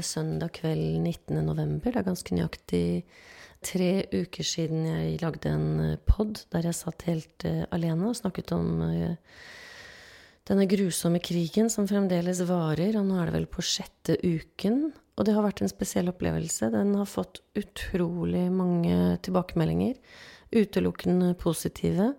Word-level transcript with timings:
det 0.00 0.06
er 0.06 0.14
søndag 0.14 0.54
kveld 0.56 1.02
19. 1.04 1.42
november. 1.44 1.92
Det 1.92 2.00
er 2.00 2.06
ganske 2.06 2.32
nøyaktig 2.32 2.84
tre 3.60 3.88
uker 4.14 4.46
siden 4.48 4.86
jeg 4.88 5.18
lagde 5.20 5.50
en 5.52 5.98
pod 6.08 6.40
der 6.54 6.70
jeg 6.70 6.78
satt 6.78 7.04
helt 7.04 7.44
uh, 7.44 7.66
alene 7.76 8.08
og 8.08 8.16
snakket 8.16 8.54
om 8.56 8.80
uh, 8.80 9.34
denne 10.48 10.64
grusomme 10.70 11.20
krigen 11.20 11.68
som 11.68 11.84
fremdeles 11.90 12.40
varer, 12.48 12.96
og 12.96 13.04
nå 13.10 13.18
er 13.20 13.28
det 13.28 13.34
vel 13.36 13.46
på 13.52 13.60
sjette 13.60 14.16
uken. 14.24 14.88
Og 15.20 15.28
det 15.28 15.36
har 15.36 15.44
vært 15.44 15.60
en 15.60 15.70
spesiell 15.70 16.08
opplevelse. 16.08 16.72
Den 16.72 16.96
har 16.96 17.06
fått 17.06 17.42
utrolig 17.60 18.46
mange 18.48 19.18
tilbakemeldinger, 19.26 20.00
utelukkende 20.56 21.34
positive. 21.38 22.14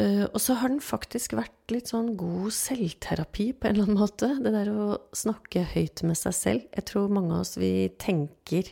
Uh, 0.00 0.24
og 0.30 0.38
så 0.40 0.54
har 0.56 0.72
den 0.72 0.80
faktisk 0.80 1.34
vært 1.36 1.72
litt 1.74 1.90
sånn 1.90 2.14
god 2.16 2.54
selvterapi 2.56 3.50
på 3.52 3.68
en 3.68 3.74
eller 3.74 3.88
annen 3.90 4.00
måte. 4.00 4.30
Det 4.40 4.52
der 4.54 4.70
å 4.72 4.94
snakke 5.16 5.66
høyt 5.74 6.00
med 6.08 6.16
seg 6.16 6.36
selv. 6.36 6.68
Jeg 6.72 6.86
tror 6.88 7.12
mange 7.12 7.34
av 7.36 7.44
oss 7.44 7.58
vi 7.60 7.90
tenker, 8.00 8.70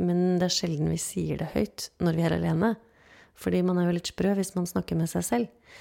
men 0.00 0.38
det 0.40 0.48
er 0.48 0.54
sjelden 0.54 0.88
vi 0.88 1.00
sier 1.02 1.42
det 1.42 1.50
høyt 1.52 1.90
når 2.00 2.16
vi 2.16 2.24
er 2.24 2.36
alene. 2.38 2.72
Fordi 3.36 3.60
man 3.66 3.80
er 3.80 3.90
jo 3.90 3.96
litt 3.98 4.12
sprø 4.12 4.32
hvis 4.38 4.54
man 4.56 4.68
snakker 4.70 4.96
med 4.96 5.10
seg 5.12 5.26
selv. 5.26 5.74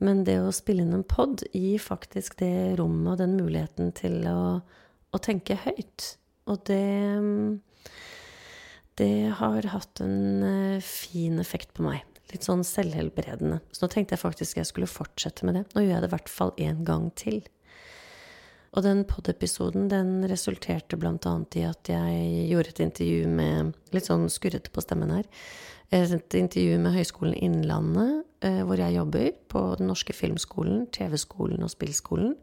Men 0.00 0.22
det 0.24 0.38
å 0.40 0.52
spille 0.54 0.86
inn 0.86 0.94
en 0.96 1.04
pod 1.04 1.42
gir 1.50 1.82
faktisk 1.82 2.38
det 2.40 2.78
rommet 2.78 3.16
og 3.16 3.18
den 3.20 3.34
muligheten 3.36 3.90
til 3.98 4.22
å, 4.30 4.60
å 5.10 5.20
tenke 5.20 5.58
høyt. 5.66 6.14
Og 6.50 6.62
det 6.70 6.84
Det 9.00 9.32
har 9.32 9.64
hatt 9.72 10.00
en 10.04 10.42
uh, 10.44 10.80
fin 10.84 11.38
effekt 11.40 11.72
på 11.72 11.86
meg. 11.86 12.04
Litt 12.30 12.46
sånn 12.46 12.62
selvhelbredende. 12.66 13.58
Så 13.74 13.84
nå 13.84 13.90
tenkte 13.92 14.14
jeg 14.14 14.22
faktisk 14.22 14.60
jeg 14.60 14.68
skulle 14.68 14.90
fortsette 14.90 15.46
med 15.46 15.58
det. 15.58 15.64
Nå 15.74 15.82
gjør 15.84 15.96
jeg 15.96 16.04
det 16.04 16.10
i 16.10 16.14
hvert 16.14 16.30
fall 16.30 16.52
én 16.62 16.84
gang 16.86 17.08
til. 17.18 17.40
Og 18.70 18.84
den 18.86 19.02
pod-episoden 19.08 19.88
den 19.90 20.20
resulterte 20.30 20.98
blant 21.00 21.26
annet 21.26 21.58
i 21.58 21.64
at 21.66 21.90
jeg 21.90 22.46
gjorde 22.52 22.70
et 22.70 22.82
intervju 22.86 23.30
med 23.34 23.72
Litt 23.90 24.06
sånn 24.06 24.28
skurrete 24.30 24.70
på 24.70 24.84
stemmen 24.84 25.10
her. 25.10 25.26
Et 25.90 26.36
intervju 26.38 26.76
med 26.78 26.94
Høgskolen 26.94 27.34
Innlandet, 27.34 28.22
eh, 28.46 28.60
hvor 28.62 28.78
jeg 28.78 28.94
jobber, 28.94 29.32
på 29.50 29.62
Den 29.80 29.90
norske 29.90 30.14
filmskolen, 30.14 30.84
TV-skolen 30.94 31.66
og 31.66 31.72
spillskolen. 31.72 32.36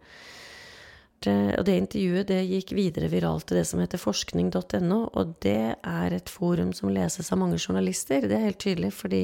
Og 1.25 1.63
det 1.65 1.73
intervjuet 1.73 2.27
det 2.29 2.43
gikk 2.45 2.75
videre 2.77 3.09
viralt 3.09 3.47
til 3.49 3.57
det 3.57 3.65
som 3.65 3.81
heter 3.81 3.97
forskning.no, 3.97 4.99
og 5.17 5.31
det 5.41 5.73
er 5.73 6.13
et 6.13 6.29
forum 6.29 6.75
som 6.77 6.91
leses 6.93 7.31
av 7.33 7.41
mange 7.41 7.57
journalister. 7.57 8.27
Det 8.29 8.37
er 8.37 8.45
helt 8.45 8.61
tydelig, 8.61 8.91
fordi 8.93 9.23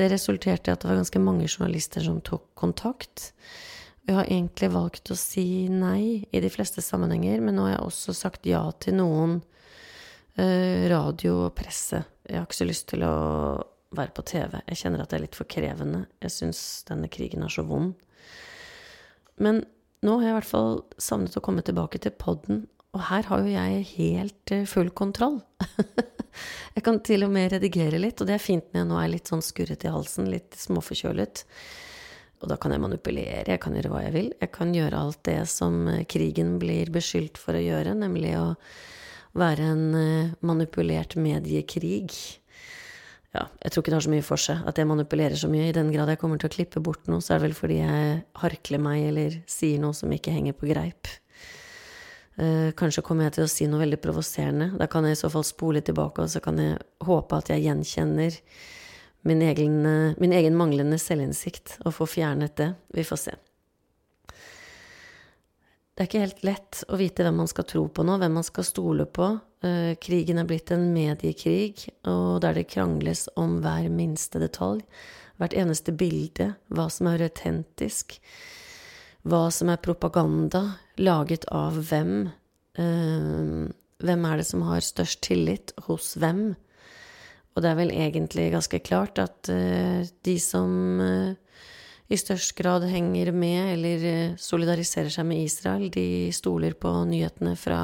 det 0.00 0.08
resulterte 0.08 0.70
i 0.70 0.72
at 0.72 0.80
det 0.80 0.88
var 0.88 1.02
ganske 1.02 1.20
mange 1.20 1.50
journalister 1.50 2.04
som 2.06 2.22
tok 2.24 2.46
kontakt. 2.58 3.32
Jeg 4.08 4.16
har 4.16 4.30
egentlig 4.30 4.72
valgt 4.72 5.12
å 5.12 5.18
si 5.18 5.68
nei 5.70 6.24
i 6.32 6.42
de 6.42 6.50
fleste 6.50 6.82
sammenhenger, 6.82 7.44
men 7.44 7.58
nå 7.58 7.68
har 7.68 7.76
jeg 7.76 7.84
også 7.90 8.16
sagt 8.16 8.48
ja 8.48 8.64
til 8.82 8.96
noen 8.98 9.36
eh, 10.40 10.88
radio 10.90 11.44
og 11.44 11.52
presse. 11.60 12.00
Jeg 12.24 12.40
har 12.40 12.48
ikke 12.48 12.62
så 12.62 12.70
lyst 12.70 12.88
til 12.90 13.04
å 13.06 13.12
være 13.92 14.16
på 14.16 14.24
TV. 14.32 14.56
Jeg 14.64 14.80
kjenner 14.80 15.04
at 15.04 15.12
det 15.12 15.20
er 15.20 15.26
litt 15.26 15.38
for 15.38 15.50
krevende. 15.50 16.06
Jeg 16.24 16.34
syns 16.34 16.64
denne 16.88 17.12
krigen 17.12 17.44
er 17.44 17.52
så 17.52 17.66
vond. 17.68 17.92
Men 19.42 19.62
nå 20.02 20.18
har 20.18 20.26
jeg 20.26 20.32
i 20.32 20.38
hvert 20.40 20.50
fall 20.50 20.80
savnet 21.00 21.36
å 21.38 21.42
komme 21.44 21.64
tilbake 21.66 22.00
til 22.02 22.14
podden, 22.18 22.64
og 22.92 23.06
her 23.08 23.28
har 23.30 23.40
jo 23.40 23.52
jeg 23.52 23.84
helt 23.94 24.52
eh, 24.52 24.66
full 24.68 24.90
kontroll. 24.92 25.38
jeg 26.76 26.84
kan 26.84 27.00
til 27.06 27.24
og 27.24 27.32
med 27.32 27.54
redigere 27.54 28.00
litt, 28.02 28.20
og 28.20 28.28
det 28.28 28.36
er 28.36 28.42
fint 28.42 28.66
når 28.72 28.82
jeg 28.82 28.90
nå 28.90 28.98
er 29.00 29.12
litt 29.14 29.32
sånn 29.32 29.44
skurret 29.44 29.86
i 29.86 29.92
halsen, 29.92 30.28
litt 30.32 30.58
småforkjølet. 30.60 31.44
Og 32.42 32.50
da 32.50 32.58
kan 32.60 32.74
jeg 32.74 32.82
manipulere, 32.82 33.46
jeg 33.54 33.62
kan 33.62 33.78
gjøre 33.78 33.92
hva 33.92 34.02
jeg 34.02 34.14
vil. 34.16 34.30
Jeg 34.42 34.52
kan 34.52 34.74
gjøre 34.74 35.04
alt 35.06 35.22
det 35.28 35.38
som 35.48 35.86
eh, 35.88 36.04
krigen 36.10 36.58
blir 36.60 36.92
beskyldt 36.92 37.40
for 37.40 37.56
å 37.56 37.64
gjøre, 37.64 37.96
nemlig 37.96 38.34
å 38.40 38.46
være 39.38 39.72
en 39.72 39.84
eh, 39.96 40.36
manipulert 40.44 41.16
mediekrig 41.16 42.10
ja, 43.32 43.46
jeg 43.62 43.72
tror 43.72 43.82
ikke 43.82 43.92
det 43.92 43.96
har 43.96 44.04
så 44.04 44.12
mye 44.12 44.24
for 44.26 44.40
seg 44.40 44.66
at 44.68 44.78
jeg 44.78 44.88
manipulerer 44.90 45.38
så 45.40 45.48
mye. 45.48 45.70
I 45.70 45.76
den 45.76 45.92
grad 45.94 46.10
jeg 46.12 46.20
kommer 46.20 46.40
til 46.40 46.50
å 46.50 46.52
klippe 46.52 46.82
bort 46.84 47.08
noe, 47.08 47.22
så 47.24 47.34
er 47.34 47.40
det 47.40 47.48
vel 47.48 47.56
fordi 47.56 47.78
jeg 47.80 48.18
harkler 48.42 48.82
meg 48.84 49.06
eller 49.08 49.38
sier 49.48 49.80
noe 49.80 49.96
som 49.96 50.12
ikke 50.12 50.34
henger 50.34 50.56
på 50.58 50.68
greip. 50.68 51.08
Uh, 52.36 52.72
kanskje 52.76 53.04
kommer 53.04 53.28
jeg 53.28 53.36
til 53.36 53.46
å 53.46 53.52
si 53.52 53.68
noe 53.68 53.80
veldig 53.84 54.00
provoserende. 54.04 54.70
Da 54.80 54.88
kan 54.90 55.08
jeg 55.08 55.16
i 55.16 55.22
så 55.22 55.32
fall 55.32 55.46
spole 55.48 55.84
tilbake, 55.84 56.24
og 56.24 56.32
så 56.32 56.44
kan 56.44 56.60
jeg 56.60 56.76
håpe 57.08 57.40
at 57.40 57.52
jeg 57.52 57.64
gjenkjenner 57.64 58.36
min 59.28 59.46
egen, 59.46 59.80
min 60.18 60.34
egen 60.34 60.56
manglende 60.58 60.98
selvinnsikt, 60.98 61.78
og 61.86 61.94
får 61.94 62.14
fjernet 62.16 62.56
det. 62.58 62.72
Vi 62.96 63.04
får 63.06 63.20
se. 63.28 63.38
Det 66.02 66.08
er 66.08 66.10
ikke 66.10 66.22
helt 66.24 66.40
lett 66.42 66.78
å 66.90 66.96
vite 66.98 67.22
hvem 67.22 67.36
man 67.38 67.46
skal 67.46 67.64
tro 67.70 67.80
på 67.94 68.02
nå, 68.02 68.16
hvem 68.18 68.32
man 68.34 68.42
skal 68.42 68.64
stole 68.66 69.04
på. 69.06 69.26
Uh, 69.62 69.92
krigen 70.02 70.40
er 70.42 70.48
blitt 70.50 70.72
en 70.74 70.88
mediekrig, 70.90 71.84
og 72.10 72.40
der 72.42 72.56
det 72.58 72.64
krangles 72.72 73.28
om 73.38 73.60
hver 73.62 73.86
minste 73.86 74.40
detalj. 74.42 74.80
Hvert 75.38 75.54
eneste 75.54 75.94
bilde, 75.94 76.48
hva 76.74 76.88
som 76.90 77.06
er 77.06 77.22
autentisk, 77.28 78.16
hva 79.22 79.44
som 79.54 79.70
er 79.70 79.78
propaganda, 79.84 80.64
laget 80.98 81.46
av 81.54 81.78
hvem. 81.92 82.32
Uh, 82.74 83.70
hvem 84.02 84.26
er 84.26 84.42
det 84.42 84.48
som 84.50 84.66
har 84.66 84.82
størst 84.82 85.22
tillit 85.22 85.70
hos 85.86 86.16
hvem? 86.18 86.48
Og 87.54 87.62
det 87.62 87.70
er 87.70 87.78
vel 87.78 87.94
egentlig 87.94 88.50
ganske 88.56 88.82
klart 88.82 89.22
at 89.22 89.54
uh, 89.54 90.02
de 90.02 90.38
som 90.42 90.74
i 92.12 92.18
størst 92.20 92.54
grad 92.58 92.84
henger 92.90 93.32
med 93.32 93.72
eller 93.72 94.06
eh, 94.08 94.34
solidariserer 94.40 95.12
seg 95.12 95.26
med 95.28 95.44
Israel. 95.46 95.88
De 95.92 96.28
stoler 96.34 96.76
på 96.76 96.92
nyhetene 97.08 97.54
fra 97.56 97.80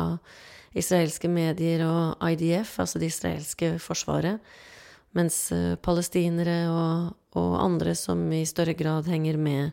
israelske 0.76 1.30
medier 1.32 1.86
og 1.88 2.20
IDF, 2.28 2.76
altså 2.82 3.00
det 3.00 3.08
israelske 3.14 3.76
forsvaret. 3.82 4.42
Mens 5.16 5.46
eh, 5.56 5.78
palestinere 5.80 6.58
og, 6.68 7.14
og 7.40 7.56
andre 7.62 7.96
som 7.96 8.26
i 8.32 8.44
større 8.48 8.76
grad 8.76 9.08
henger 9.08 9.40
med 9.40 9.72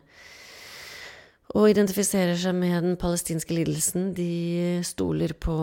og 1.54 1.70
identifiserer 1.70 2.34
seg 2.36 2.56
med 2.58 2.74
den 2.82 2.96
palestinske 2.98 3.54
lidelsen, 3.54 4.10
de 4.16 4.82
stoler 4.84 5.30
på 5.38 5.54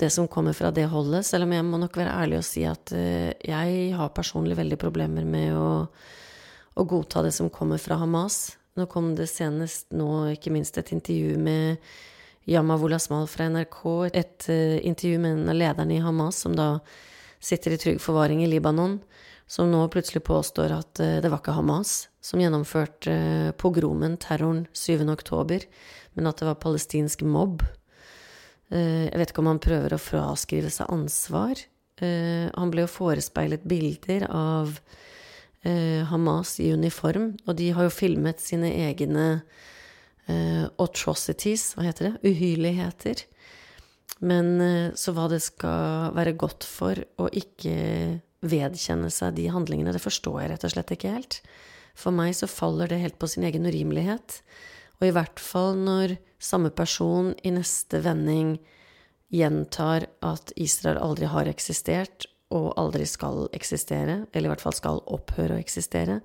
det 0.00 0.10
som 0.12 0.26
kommer 0.28 0.56
fra 0.56 0.72
det 0.74 0.88
holdet, 0.90 1.24
selv 1.28 1.46
om 1.46 1.54
jeg 1.54 1.64
må 1.64 1.78
nok 1.78 1.94
være 1.96 2.16
ærlig 2.24 2.40
og 2.40 2.46
si 2.48 2.64
at 2.66 2.92
eh, 2.96 3.30
jeg 3.46 3.92
har 3.96 4.16
personlig 4.16 4.58
veldig 4.58 4.80
problemer 4.80 5.28
med 5.28 5.54
å 5.54 5.68
å 6.78 6.86
godta 6.86 7.22
det 7.26 7.32
som 7.34 7.50
kommer 7.50 7.78
fra 7.82 7.98
Hamas. 7.98 8.56
Nå 8.78 8.86
kom 8.86 9.14
det 9.18 9.26
senest 9.30 9.90
nå 9.90 10.28
ikke 10.36 10.52
minst 10.54 10.78
et 10.78 10.92
intervju 10.94 11.38
med 11.42 11.82
Yama 12.48 12.78
Wolasmal 12.78 13.26
fra 13.28 13.48
NRK. 13.50 13.80
Et 14.12 14.46
uh, 14.48 14.78
intervju 14.86 15.18
med 15.18 15.34
en 15.34 15.50
av 15.50 15.58
lederne 15.58 15.96
i 15.96 16.02
Hamas 16.04 16.44
som 16.44 16.54
da 16.56 16.76
sitter 17.42 17.74
i 17.74 17.80
trygg 17.80 17.98
forvaring 18.02 18.44
i 18.44 18.50
Libanon. 18.50 19.00
Som 19.48 19.72
nå 19.72 19.80
plutselig 19.90 20.22
påstår 20.28 20.76
at 20.76 21.02
uh, 21.02 21.18
det 21.24 21.32
var 21.32 21.42
ikke 21.42 21.56
Hamas 21.58 22.06
som 22.22 22.40
gjennomførte 22.40 23.16
uh, 23.16 23.50
pogromen, 23.58 24.14
terroren, 24.22 24.66
7. 24.72 25.02
oktober, 25.10 25.66
men 26.14 26.30
at 26.30 26.38
det 26.38 26.48
var 26.48 26.62
palestinsk 26.62 27.26
mobb. 27.26 27.66
jeg 28.68 29.16
vet 29.16 29.30
ikke 29.30 29.40
om 29.40 29.46
han 29.48 29.60
prøver 29.64 29.94
å 29.94 30.00
fraskrive 30.02 30.68
seg 30.68 30.90
ansvar. 30.92 31.56
han 32.00 32.70
ble 32.70 32.82
jo 32.82 32.90
forespeilet 32.90 33.62
bilder 33.64 34.26
av 34.28 34.74
Hamas 36.08 36.58
i 36.62 36.70
uniform, 36.72 37.32
og 37.46 37.56
de 37.58 37.72
har 37.74 37.88
jo 37.88 37.94
filmet 37.94 38.38
sine 38.42 38.70
egne 38.86 39.26
eh, 40.28 40.64
atrocities, 40.78 41.72
hva 41.74 41.88
heter 41.88 42.10
det, 42.10 42.30
uhyrligheter. 42.30 43.24
Men 44.24 44.60
eh, 44.60 44.94
så 44.98 45.14
hva 45.16 45.28
det 45.32 45.40
skal 45.44 46.14
være 46.16 46.36
godt 46.38 46.66
for 46.66 46.98
å 47.18 47.28
ikke 47.30 47.76
vedkjenne 48.46 49.10
seg 49.10 49.34
de 49.38 49.48
handlingene, 49.50 49.94
det 49.94 50.02
forstår 50.02 50.42
jeg 50.42 50.52
rett 50.52 50.66
og 50.68 50.74
slett 50.74 50.94
ikke 50.94 51.14
helt. 51.16 51.40
For 51.98 52.14
meg 52.14 52.36
så 52.38 52.46
faller 52.50 52.90
det 52.90 53.02
helt 53.02 53.18
på 53.18 53.30
sin 53.30 53.46
egen 53.48 53.66
urimelighet. 53.66 54.40
Og 54.98 55.08
i 55.08 55.14
hvert 55.14 55.42
fall 55.42 55.78
når 55.78 56.18
samme 56.42 56.70
person 56.74 57.32
i 57.46 57.52
neste 57.54 58.00
vending 58.04 58.56
gjentar 59.34 60.06
at 60.24 60.52
Israel 60.56 61.00
aldri 61.02 61.28
har 61.30 61.50
eksistert, 61.50 62.28
og 62.54 62.70
aldri 62.80 63.04
skal 63.08 63.46
eksistere, 63.56 64.22
eller 64.32 64.48
i 64.48 64.52
hvert 64.54 64.64
fall 64.64 64.76
skal 64.76 65.02
opphøre 65.04 65.56
å 65.56 65.60
eksistere. 65.60 66.20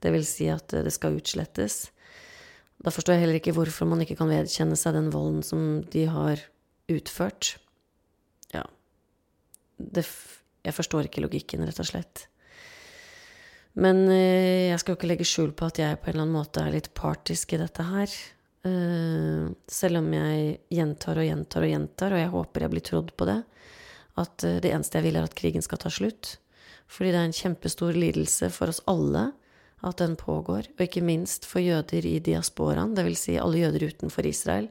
Det 0.00 0.12
vil 0.14 0.24
si 0.28 0.48
at 0.52 0.72
det 0.72 0.92
skal 0.94 1.18
utslettes. 1.18 1.90
Da 2.80 2.92
forstår 2.92 3.16
jeg 3.16 3.24
heller 3.24 3.40
ikke 3.40 3.54
hvorfor 3.56 3.88
man 3.88 4.02
ikke 4.04 4.18
kan 4.18 4.32
vedkjenne 4.32 4.76
seg 4.78 4.96
den 4.96 5.10
volden 5.12 5.42
som 5.44 5.82
de 5.92 6.06
har 6.12 6.40
utført. 6.92 7.56
Ja 8.54 8.64
det, 9.76 10.06
Jeg 10.64 10.74
forstår 10.74 11.06
ikke 11.06 11.24
logikken, 11.24 11.64
rett 11.66 11.80
og 11.80 11.88
slett. 11.88 12.26
Men 13.76 14.06
eh, 14.08 14.72
jeg 14.72 14.80
skal 14.80 14.94
jo 14.94 14.98
ikke 14.98 15.10
legge 15.10 15.28
skjul 15.28 15.52
på 15.52 15.68
at 15.68 15.78
jeg 15.82 15.98
på 16.00 16.08
en 16.08 16.14
eller 16.14 16.24
annen 16.24 16.38
måte 16.38 16.62
er 16.64 16.72
litt 16.72 16.94
partisk 16.96 17.52
i 17.52 17.60
dette 17.60 17.84
her. 17.84 18.14
Eh, 18.64 19.44
selv 19.68 20.00
om 20.00 20.08
jeg 20.16 20.56
gjentar 20.72 21.20
og 21.20 21.28
gjentar 21.28 21.66
og 21.66 21.72
gjentar, 21.74 22.16
og 22.16 22.22
jeg 22.22 22.32
håper 22.32 22.64
jeg 22.64 22.72
blir 22.72 22.86
trodd 22.88 23.12
på 23.12 23.28
det 23.28 23.42
at 24.20 24.44
eh, 24.46 24.60
det 24.64 24.72
eneste 24.72 25.00
jeg 25.00 25.08
vil, 25.08 25.18
er 25.20 25.28
at 25.28 25.36
krigen 25.38 25.64
skal 25.64 25.80
ta 25.82 25.92
slutt. 25.92 26.36
Fordi 26.90 27.12
det 27.12 27.20
er 27.20 27.28
en 27.30 27.40
kjempestor 27.40 27.96
lidelse 27.96 28.50
for 28.54 28.70
oss 28.72 28.82
alle 28.90 29.30
at 29.86 30.00
den 30.00 30.16
pågår, 30.18 30.70
og 30.72 30.82
ikke 30.82 31.04
minst 31.04 31.44
for 31.46 31.60
jøder 31.62 32.06
i 32.08 32.18
diasporaen, 32.24 32.94
dvs. 32.96 33.26
Si 33.26 33.34
alle 33.38 33.60
jøder 33.60 33.86
utenfor 33.90 34.26
Israel. 34.26 34.70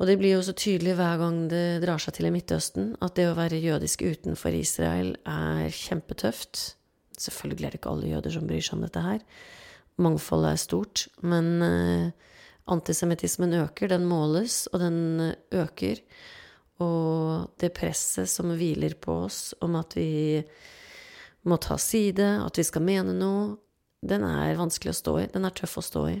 Og 0.00 0.08
det 0.08 0.16
blir 0.16 0.38
jo 0.38 0.44
så 0.44 0.54
tydelig 0.56 0.94
hver 0.96 1.18
gang 1.20 1.40
det 1.50 1.82
drar 1.82 2.00
seg 2.00 2.16
til 2.16 2.30
i 2.30 2.32
Midtøsten, 2.32 2.94
at 3.04 3.18
det 3.18 3.26
å 3.28 3.36
være 3.36 3.60
jødisk 3.60 4.06
utenfor 4.06 4.54
Israel 4.56 5.12
er 5.28 5.68
kjempetøft. 5.76 6.62
Selvfølgelig 7.20 7.66
er 7.66 7.74
det 7.74 7.80
ikke 7.82 7.92
alle 7.92 8.12
jøder 8.14 8.32
som 8.32 8.46
bryr 8.48 8.64
seg 8.64 8.78
om 8.78 8.86
dette 8.86 9.04
her. 9.04 9.20
Mangfoldet 10.00 10.54
er 10.54 10.62
stort. 10.62 11.04
Men 11.20 11.50
eh, 11.66 12.30
antisemittismen 12.72 13.52
øker, 13.60 13.92
den 13.92 14.06
måles, 14.08 14.62
og 14.72 14.80
den 14.80 15.00
eh, 15.26 15.34
øker. 15.66 16.00
Og 16.80 17.50
det 17.60 17.72
presset 17.76 18.30
som 18.30 18.52
hviler 18.56 18.96
på 19.00 19.22
oss 19.26 19.50
om 19.60 19.76
at 19.80 19.96
vi 19.98 20.40
må 21.48 21.56
ta 21.60 21.76
side, 21.80 22.26
at 22.44 22.58
vi 22.60 22.64
skal 22.66 22.84
mene 22.84 23.14
noe, 23.16 23.56
den 24.00 24.24
er 24.24 24.56
vanskelig 24.56 24.94
å 24.94 25.00
stå 25.00 25.16
i. 25.20 25.26
Den 25.32 25.44
er 25.44 25.56
tøff 25.56 25.76
å 25.80 25.84
stå 25.84 26.04
i. 26.08 26.18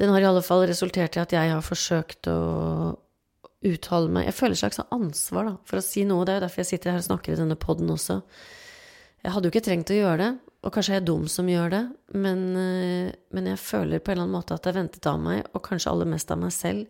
Den 0.00 0.12
har 0.12 0.20
i 0.20 0.28
alle 0.28 0.44
fall 0.44 0.66
resultert 0.68 1.16
i 1.16 1.22
at 1.22 1.32
jeg 1.32 1.52
har 1.52 1.64
forsøkt 1.64 2.28
å 2.32 2.40
uttale 3.60 4.08
meg 4.08 4.24
Jeg 4.24 4.36
føler 4.38 4.56
slags 4.56 4.80
ansvar 4.88 5.44
da, 5.44 5.54
for 5.68 5.80
å 5.80 5.84
si 5.84 6.06
noe. 6.08 6.24
Det 6.24 6.32
er 6.32 6.38
jo 6.38 6.44
derfor 6.46 6.62
jeg 6.62 6.70
sitter 6.70 6.94
her 6.94 7.02
og 7.02 7.08
snakker 7.10 7.34
i 7.34 7.40
denne 7.40 7.58
poden 7.60 7.92
også. 7.92 8.20
Jeg 9.20 9.34
hadde 9.34 9.48
jo 9.48 9.52
ikke 9.52 9.66
trengt 9.66 9.92
å 9.92 9.98
gjøre 9.98 10.20
det, 10.22 10.30
og 10.64 10.72
kanskje 10.72 10.94
jeg 10.94 11.02
er 11.02 11.08
dum 11.10 11.26
som 11.28 11.48
gjør 11.48 11.72
det, 11.74 11.82
men, 12.16 12.44
eh, 12.56 13.12
men 13.36 13.50
jeg 13.52 13.60
føler 13.60 14.00
på 14.00 14.12
en 14.12 14.16
eller 14.16 14.28
annen 14.28 14.38
måte 14.38 14.56
at 14.56 14.64
det 14.64 14.72
er 14.72 14.78
ventet 14.80 15.08
av 15.08 15.20
meg, 15.20 15.44
og 15.52 15.64
kanskje 15.66 15.92
aller 15.92 16.08
mest 16.08 16.32
av 16.32 16.40
meg 16.40 16.54
selv. 16.56 16.86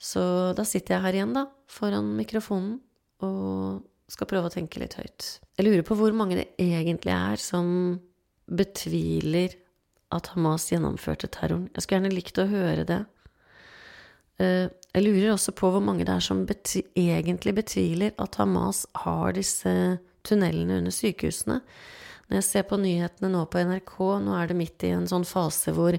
Så 0.00 0.22
da 0.56 0.64
sitter 0.68 0.96
jeg 0.96 1.04
her 1.04 1.18
igjen, 1.18 1.34
da, 1.36 1.46
foran 1.70 2.14
mikrofonen, 2.18 2.78
og 3.24 3.84
skal 4.10 4.28
prøve 4.28 4.50
å 4.50 4.52
tenke 4.52 4.82
litt 4.82 4.96
høyt. 4.98 5.28
Jeg 5.56 5.66
lurer 5.66 5.84
på 5.86 5.96
hvor 5.98 6.14
mange 6.16 6.38
det 6.40 6.48
egentlig 6.60 7.14
er 7.14 7.40
som 7.40 7.68
betviler 8.44 9.54
at 10.14 10.28
Hamas 10.34 10.68
gjennomførte 10.70 11.30
terroren. 11.32 11.68
Jeg 11.72 11.84
skulle 11.84 12.02
gjerne 12.02 12.14
likt 12.14 12.40
å 12.42 12.48
høre 12.50 12.84
det. 12.88 13.00
Eh, 14.42 14.66
jeg 14.94 15.04
lurer 15.06 15.32
også 15.32 15.54
på 15.56 15.70
hvor 15.72 15.82
mange 15.82 16.06
det 16.06 16.14
er 16.14 16.24
som 16.24 16.44
betvi 16.46 16.84
egentlig 16.98 17.54
betviler 17.56 18.14
at 18.20 18.38
Hamas 18.38 18.84
har 19.04 19.34
disse 19.36 19.72
tunnelene 20.26 20.80
under 20.82 20.94
sykehusene. 20.94 21.60
Når 22.28 22.40
jeg 22.40 22.46
ser 22.46 22.68
på 22.68 22.78
nyhetene 22.80 23.32
nå 23.32 23.44
på 23.50 23.64
NRK, 23.66 23.96
nå 24.24 24.36
er 24.38 24.50
det 24.50 24.58
midt 24.58 24.86
i 24.86 24.94
en 24.96 25.08
sånn 25.10 25.26
fase 25.28 25.74
hvor 25.76 25.98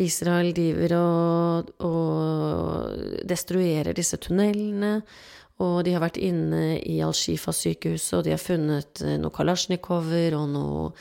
Israel 0.00 0.52
driver 0.56 0.94
og, 0.96 1.72
og 1.84 3.24
destruerer 3.28 3.92
disse 3.96 4.18
tunnelene. 4.22 5.00
Og 5.62 5.82
de 5.86 5.92
har 5.94 6.02
vært 6.02 6.18
inne 6.18 6.78
i 6.80 6.96
Al-Shifa-sykehuset, 7.04 8.14
og 8.18 8.24
de 8.26 8.32
har 8.34 8.40
funnet 8.40 9.02
noen 9.04 9.34
kalasjnikover 9.34 10.34
og 10.34 10.48
noen 10.50 10.94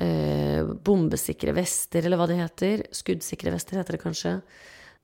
eh, 0.00 0.64
bombesikre 0.64 1.54
vester, 1.54 2.02
eller 2.02 2.18
hva 2.18 2.26
det 2.30 2.40
heter. 2.40 2.86
Skuddsikre 2.96 3.52
vester, 3.54 3.78
heter 3.78 3.98
det 3.98 4.02
kanskje. 4.02 4.38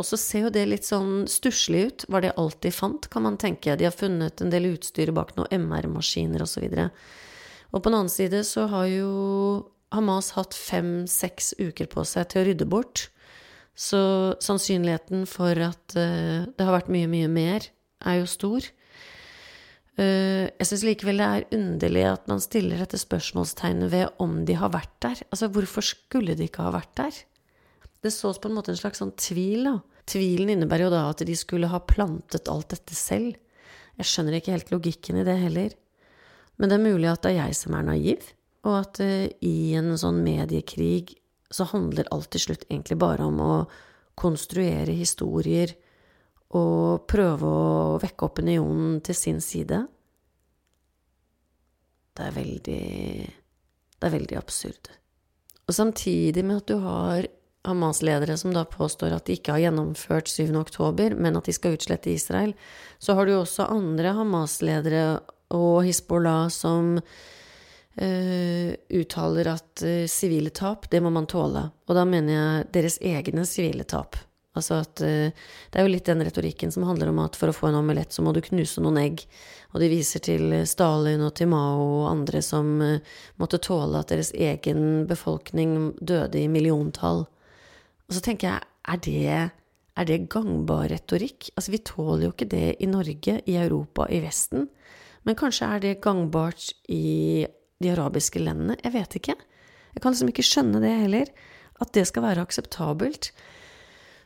Og 0.00 0.08
så 0.08 0.16
ser 0.16 0.46
jo 0.46 0.54
det 0.54 0.64
litt 0.66 0.88
sånn 0.88 1.26
stusslig 1.28 1.84
ut. 1.86 2.06
Var 2.08 2.24
det 2.24 2.36
alt 2.40 2.62
de 2.64 2.72
fant, 2.72 3.06
kan 3.12 3.26
man 3.28 3.36
tenke. 3.38 3.76
De 3.76 3.86
har 3.86 3.94
funnet 3.94 4.40
en 4.40 4.50
del 4.50 4.72
utstyr 4.72 5.12
bak 5.14 5.36
noen 5.36 5.68
MR-maskiner 5.68 6.42
osv. 6.42 6.64
Og, 6.64 6.80
så 6.80 6.88
og 7.70 7.82
på 7.82 7.90
den 7.90 7.98
annen 7.98 8.12
side 8.12 8.42
så 8.48 8.66
har 8.70 8.88
jo 8.90 9.10
Hamas 9.94 10.32
hatt 10.36 10.54
fem-seks 10.54 11.54
uker 11.58 11.88
på 11.90 12.04
seg 12.06 12.28
til 12.30 12.42
å 12.42 12.48
rydde 12.48 12.68
bort. 12.70 13.08
Så 13.74 14.00
sannsynligheten 14.42 15.24
for 15.30 15.56
at 15.64 15.96
uh, 15.96 16.46
det 16.46 16.66
har 16.66 16.76
vært 16.76 16.92
mye, 16.92 17.08
mye 17.10 17.30
mer, 17.32 17.66
er 18.06 18.20
jo 18.20 18.28
stor. 18.30 18.66
Uh, 19.98 20.46
jeg 20.46 20.68
syns 20.68 20.84
likevel 20.86 21.22
det 21.22 21.28
er 21.28 21.48
underlig 21.56 22.04
at 22.08 22.28
man 22.30 22.42
stiller 22.44 22.82
dette 22.82 23.00
spørsmålstegnet 23.00 23.90
ved 23.92 24.22
om 24.22 24.42
de 24.48 24.58
har 24.60 24.72
vært 24.74 24.94
der. 25.02 25.22
Altså, 25.30 25.50
hvorfor 25.52 25.86
skulle 25.86 26.36
de 26.38 26.46
ikke 26.46 26.66
ha 26.66 26.74
vært 26.76 26.94
der? 27.00 27.22
Det 28.00 28.12
sås 28.14 28.40
på 28.40 28.48
en 28.48 28.56
måte 28.56 28.72
en 28.72 28.80
slags 28.80 29.02
sånn 29.02 29.14
tvil, 29.18 29.66
da. 29.68 29.78
Tvilen 30.10 30.54
innebærer 30.54 30.88
jo 30.88 30.92
da 30.94 31.04
at 31.10 31.22
de 31.26 31.36
skulle 31.38 31.68
ha 31.70 31.82
plantet 31.84 32.48
alt 32.50 32.72
dette 32.72 32.96
selv. 32.96 33.36
Jeg 34.00 34.08
skjønner 34.08 34.38
ikke 34.38 34.54
helt 34.54 34.72
logikken 34.72 35.20
i 35.20 35.24
det 35.26 35.36
heller. 35.42 35.74
Men 36.56 36.70
det 36.70 36.78
er 36.78 36.86
mulig 36.86 37.10
at 37.10 37.22
det 37.24 37.34
er 37.34 37.42
jeg 37.44 37.58
som 37.58 37.76
er 37.76 37.84
naiv, 37.86 38.24
og 38.66 38.74
at 38.82 39.00
uh, 39.02 39.26
i 39.40 39.72
en 39.78 39.94
sånn 40.00 40.20
mediekrig 40.24 41.16
så 41.50 41.66
handler 41.72 42.10
alt 42.14 42.30
til 42.34 42.44
slutt 42.44 42.66
egentlig 42.68 42.98
bare 43.00 43.26
om 43.26 43.40
å 43.42 43.54
konstruere 44.20 44.92
historier 44.94 45.72
og 46.56 47.06
prøve 47.10 47.46
å 47.46 47.98
vekke 48.02 48.26
opinionen 48.26 48.98
til 49.06 49.16
sin 49.16 49.40
side. 49.42 49.84
Det 52.16 52.26
er 52.26 52.34
veldig 52.36 52.86
Det 54.00 54.08
er 54.08 54.16
veldig 54.16 54.36
absurd. 54.38 54.88
Og 55.68 55.74
samtidig 55.76 56.42
med 56.42 56.62
at 56.62 56.70
du 56.70 56.78
har 56.80 57.26
Hamas-ledere 57.68 58.38
som 58.40 58.54
da 58.54 58.62
påstår 58.64 59.12
at 59.12 59.26
de 59.28 59.36
ikke 59.36 59.52
har 59.52 59.66
gjennomført 59.66 60.30
7. 60.32 60.48
oktober, 60.56 61.12
men 61.12 61.36
at 61.36 61.44
de 61.44 61.52
skal 61.52 61.76
utslette 61.76 62.08
Israel, 62.10 62.54
så 62.98 63.14
har 63.14 63.28
du 63.28 63.34
også 63.36 63.68
andre 63.68 64.14
Hamas-ledere 64.16 65.20
og 65.52 65.82
Hizbollah 65.84 66.48
som 66.48 66.96
uh, 68.00 68.72
uttaler 68.88 69.52
at 69.52 69.84
uh, 69.84 70.06
sivile 70.10 70.50
tap, 70.50 70.88
det 70.90 71.02
må 71.04 71.12
man 71.14 71.28
tåle. 71.30 71.68
Og 71.88 71.96
da 71.96 72.04
mener 72.08 72.34
jeg 72.34 72.66
deres 72.74 72.98
egne 73.02 73.46
sivile 73.48 73.86
tap. 73.88 74.18
Altså 74.58 74.80
at 74.82 75.02
uh, 75.04 75.30
Det 75.30 75.78
er 75.78 75.86
jo 75.86 75.92
litt 75.92 76.08
den 76.08 76.24
retorikken 76.26 76.72
som 76.74 76.88
handler 76.88 77.12
om 77.12 77.20
at 77.22 77.38
for 77.38 77.52
å 77.52 77.56
få 77.56 77.68
en 77.70 77.78
omelett, 77.82 78.12
så 78.12 78.24
må 78.24 78.34
du 78.34 78.42
knuse 78.44 78.82
noen 78.82 78.98
egg. 79.02 79.24
Og 79.74 79.84
de 79.84 79.90
viser 79.92 80.24
til 80.24 80.56
Stalin 80.66 81.22
og 81.22 81.36
til 81.38 81.52
Mao 81.52 81.84
og 82.00 82.08
andre 82.10 82.42
som 82.42 82.72
måtte 83.38 83.60
tåle 83.62 84.00
at 84.00 84.10
deres 84.10 84.32
egen 84.34 85.06
befolkning 85.06 85.92
døde 86.00 86.40
i 86.40 86.50
milliontall. 86.50 87.28
Og 88.10 88.16
så 88.16 88.24
tenker 88.24 88.48
jeg, 88.48 88.66
er 88.90 88.98
det, 89.04 89.50
er 89.94 90.08
det 90.08 90.24
gangbar 90.32 90.88
retorikk? 90.90 91.52
Altså, 91.54 91.70
vi 91.70 91.84
tåler 91.86 92.26
jo 92.26 92.32
ikke 92.34 92.50
det 92.50 92.74
i 92.82 92.88
Norge, 92.90 93.36
i 93.46 93.54
Europa, 93.60 94.08
i 94.10 94.18
Vesten. 94.24 94.66
Men 95.22 95.38
kanskje 95.38 95.68
er 95.68 95.82
det 95.84 96.00
gangbart 96.02 96.72
i 96.90 97.46
de 97.80 97.92
arabiske 97.92 98.42
landene? 98.42 98.78
Jeg 98.84 98.94
vet 98.94 99.16
ikke. 99.20 99.36
Jeg 99.94 100.02
kan 100.02 100.14
liksom 100.14 100.30
ikke 100.32 100.46
skjønne 100.46 100.82
det 100.82 100.92
heller. 101.04 101.32
At 101.80 101.94
det 101.96 102.06
skal 102.10 102.26
være 102.26 102.44
akseptabelt. 102.44 103.30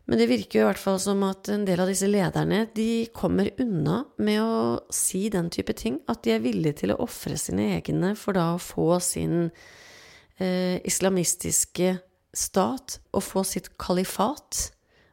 Men 0.05 0.21
det 0.21 0.29
virker 0.29 0.59
jo 0.59 0.65
i 0.65 0.69
hvert 0.69 0.83
fall 0.83 0.99
som 1.01 1.23
at 1.25 1.49
en 1.49 1.65
del 1.65 1.81
av 1.81 1.89
disse 1.89 2.09
lederne 2.11 2.67
de 2.77 3.07
kommer 3.17 3.49
unna 3.63 4.03
med 4.21 4.41
å 4.43 4.59
si 4.93 5.31
den 5.33 5.49
type 5.55 5.73
ting. 5.81 6.03
At 6.11 6.27
de 6.27 6.35
er 6.35 6.45
villige 6.45 6.83
til 6.83 6.93
å 6.93 7.01
ofre 7.07 7.39
sine 7.41 7.71
egne 7.79 8.13
for 8.21 8.37
da 8.37 8.51
å 8.53 8.61
få 8.61 8.99
sin 9.05 9.49
eh, 10.37 10.77
islamistiske 10.85 11.95
stat, 12.35 12.99
og 13.15 13.23
få 13.23 13.45
sitt 13.47 13.71
kalifat. 13.81 14.69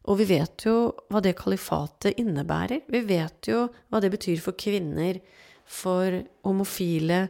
Og 0.09 0.17
vi 0.19 0.27
vet 0.33 0.65
jo 0.65 0.91
hva 1.13 1.21
det 1.23 1.37
kalifatet 1.39 2.17
innebærer. 2.19 2.83
Vi 2.89 3.03
vet 3.05 3.47
jo 3.51 3.67
hva 3.91 4.01
det 4.01 4.11
betyr 4.15 4.41
for 4.43 4.57
kvinner, 4.57 5.21
for 5.63 6.17
homofile. 6.43 7.27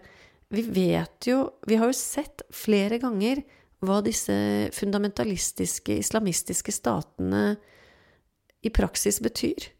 Vi 0.51 0.61
vet 0.67 1.27
jo 1.27 1.45
Vi 1.67 1.79
har 1.79 1.91
jo 1.91 1.97
sett 1.97 2.43
flere 2.51 2.99
ganger 3.01 3.43
hva 3.81 3.97
disse 4.05 4.33
fundamentalistiske, 4.77 5.95
islamistiske 6.03 6.69
statene 6.69 7.55
i 8.61 8.69
praksis 8.69 9.17
betyr. 9.25 9.71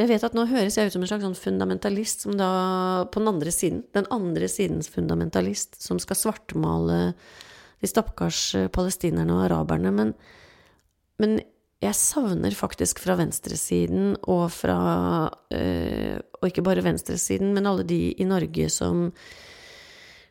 Jeg 0.00 0.08
vet 0.08 0.24
at 0.24 0.32
nå 0.32 0.46
høres 0.48 0.78
jeg 0.78 0.88
ut 0.88 0.94
som 0.94 1.04
en 1.04 1.10
slags 1.10 1.26
sånn 1.26 1.36
fundamentalist 1.36 2.24
som 2.24 2.38
da 2.40 2.48
på 3.12 3.20
den 3.20 3.28
andre 3.34 3.52
siden, 3.52 3.82
den 3.92 4.08
andre 4.16 4.48
sidens 4.48 4.88
fundamentalist, 4.88 5.76
som 5.84 6.00
skal 6.00 6.16
svartmale 6.16 7.00
de 7.84 7.90
stakkars 7.92 8.46
palestinerne 8.72 9.36
og 9.36 9.44
araberne, 9.50 9.92
men, 9.92 10.14
men 11.20 11.36
jeg 11.80 11.96
savner 11.96 12.52
faktisk 12.56 13.00
fra 13.00 13.16
venstresiden 13.16 14.12
og 14.28 14.50
fra 14.52 14.80
øh, 15.54 16.18
Og 16.40 16.48
ikke 16.48 16.64
bare 16.64 16.84
venstresiden, 16.84 17.54
men 17.56 17.66
alle 17.66 17.84
de 17.88 18.12
i 18.12 18.24
Norge 18.24 18.68
som 18.72 19.08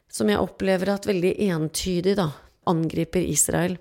som 0.09 0.29
jeg 0.29 0.41
opplever 0.41 0.89
at 0.89 1.05
veldig 1.05 1.35
entydig 1.53 2.15
da, 2.17 2.31
angriper 2.69 3.21
Israel. 3.21 3.75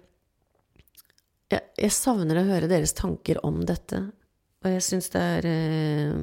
Jeg, 1.48 1.62
jeg, 1.80 1.94
savner 1.96 2.40
å 2.40 2.48
høre 2.50 2.68
deres 2.68 2.92
tanker 2.92 3.40
om 3.46 3.62
dette, 3.64 4.02
og 4.60 4.74
jeg 4.74 4.84
syns 4.84 5.08
det 5.14 5.24
eh, 5.48 6.18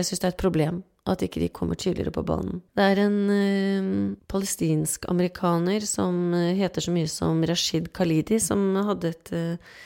det 0.00 0.06
er 0.16 0.30
et 0.30 0.40
problem 0.40 0.80
at 1.10 1.20
ikke 1.26 1.42
de 1.42 1.50
kommer 1.52 1.76
tydeligere 1.76 2.14
på 2.14 2.24
banen. 2.24 2.62
Det 2.76 2.86
er 2.86 3.02
en 3.02 3.18
uh, 3.28 4.16
palestinsk 4.30 5.04
amerikaner 5.12 5.84
som 5.84 6.32
heter 6.32 6.86
så 6.86 6.94
mye 6.94 7.08
som 7.10 7.44
Rashid 7.44 7.90
Khalidi, 7.96 8.38
som 8.40 8.62
hadde 8.88 9.12
et 9.12 9.32
uh, 9.36 9.76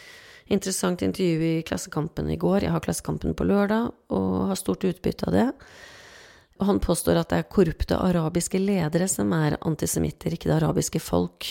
interessant 0.52 1.02
intervju 1.02 1.48
i 1.58 1.64
Klassekampen 1.66 2.30
i 2.30 2.38
går. 2.40 2.66
Jeg 2.66 2.74
har 2.74 2.84
Klassekampen 2.84 3.34
på 3.36 3.46
lørdag 3.48 3.90
og 4.12 4.48
har 4.50 4.60
stort 4.60 4.84
utbytte 4.84 5.28
av 5.28 5.36
det. 5.36 5.48
Og 6.60 6.68
han 6.68 6.80
påstår 6.82 7.18
at 7.18 7.32
det 7.32 7.42
er 7.42 7.50
korrupte 7.50 7.98
arabiske 7.98 8.60
ledere 8.62 9.08
som 9.10 9.32
er 9.34 9.58
antisemitter, 9.66 10.34
ikke 10.34 10.50
det 10.50 10.58
arabiske 10.60 11.02
folk. 11.02 11.48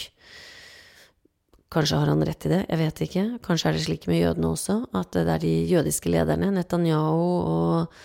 Kanskje 1.73 1.97
har 1.99 2.11
han 2.11 2.21
rett 2.23 2.45
i 2.45 2.51
det, 2.51 2.61
jeg 2.69 2.79
vet 2.79 3.01
ikke. 3.07 3.23
Kanskje 3.43 3.69
er 3.69 3.75
det 3.75 3.85
slik 3.87 4.05
med 4.07 4.21
jødene 4.21 4.51
også, 4.53 4.77
at 4.93 5.15
det 5.15 5.25
er 5.25 5.41
de 5.41 5.53
jødiske 5.71 6.11
lederne, 6.13 6.51
Netanyahu 6.53 7.31
og 7.49 7.95